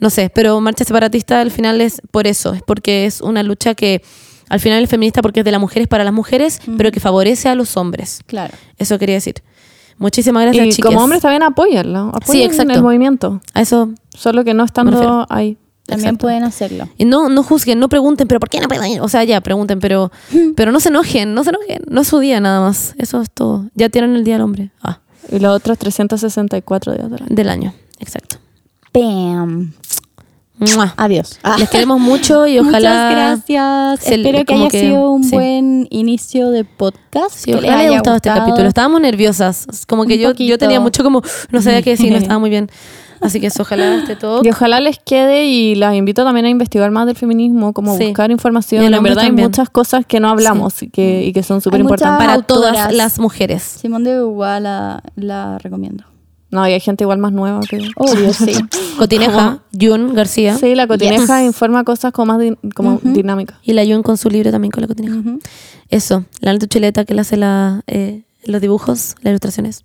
[0.00, 3.76] no sé, pero marcha separatista al final es por eso, es porque es una lucha
[3.76, 4.02] que
[4.48, 7.48] al final es feminista porque es de las mujeres para las mujeres, pero que favorece
[7.48, 8.22] a los hombres.
[8.26, 8.52] Claro.
[8.76, 9.36] Eso quería decir.
[9.98, 10.90] Muchísimas gracias, y chicas.
[10.90, 12.10] como hombres también apóyenla.
[12.12, 12.72] Apoyen exacto.
[12.72, 13.40] el movimiento.
[13.54, 13.90] A eso.
[14.10, 15.56] Solo que no estando ahí.
[15.92, 16.22] También Exacto.
[16.26, 16.88] pueden hacerlo.
[16.98, 19.00] Y no, no juzguen, no pregunten, pero ¿por qué no pueden ir?
[19.00, 20.10] O sea, ya, pregunten, pero,
[20.56, 21.82] pero no se enojen, no se enojen.
[21.88, 22.94] No es su día nada más.
[22.98, 23.66] Eso es todo.
[23.74, 24.70] Ya tienen el día del hombre.
[24.82, 27.28] Ah, Y los otros 364 días del año.
[27.34, 27.74] del año.
[27.98, 28.36] Exacto.
[28.92, 29.72] Bam.
[30.58, 30.94] ¡Mua!
[30.96, 31.40] Adiós.
[31.42, 31.56] Ah.
[31.58, 32.78] Les queremos mucho y ojalá.
[33.08, 34.00] Muchas gracias.
[34.00, 35.34] se- Espero que haya que- sido un sí.
[35.34, 37.34] buen inicio de podcast.
[37.34, 38.68] Sí, que ojalá les haya gustado este capítulo.
[38.68, 39.66] Estábamos nerviosas.
[39.88, 41.22] Como que Un yo, yo tenía mucho como.
[41.50, 42.70] No sabía qué decir, no estaba muy bien.
[43.22, 44.42] Así que eso, ojalá esté todo.
[44.44, 48.04] Y ojalá les quede y las invito también a investigar más del feminismo, como Sí.
[48.06, 48.84] buscar información.
[48.84, 49.38] En verdad también.
[49.38, 52.18] hay muchas cosas que no hablamos y, que, y que son súper importantes.
[52.18, 52.72] para autoras.
[52.74, 53.62] todas las mujeres.
[53.62, 56.04] Simón de Beauvoir la, la recomiendo.
[56.50, 57.78] No, y hay gente igual más nueva que...
[57.96, 58.52] Obvio, sí.
[58.98, 60.56] Cotineja, Jun García.
[60.58, 61.46] Sí, la cotineja Yes.
[61.46, 63.56] informa cosas como más din- como dinámicas.
[63.62, 65.16] Y la Jun con su libro también con la cotineja.
[65.16, 65.38] Ujú.
[65.88, 69.84] Eso, la Natu Chuleta que le hace la, eh, los dibujos, las ilustraciones.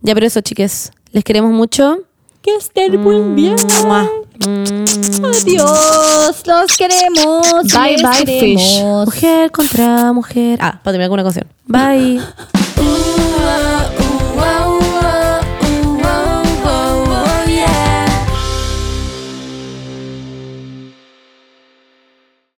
[0.00, 0.92] Ya, pero eso, chiques.
[1.12, 1.98] Les queremos mucho.
[2.42, 3.56] Que estén muy bien.
[3.84, 4.04] Mua.
[4.46, 5.24] Mm.
[5.24, 6.42] Adiós.
[6.46, 7.62] Los queremos.
[7.72, 8.78] Bye, bye, fish.
[8.78, 9.06] queremos.
[9.06, 10.58] Mujer contra mujer.
[10.62, 11.46] Ah, para terminar con una canción.
[11.66, 12.20] Bye.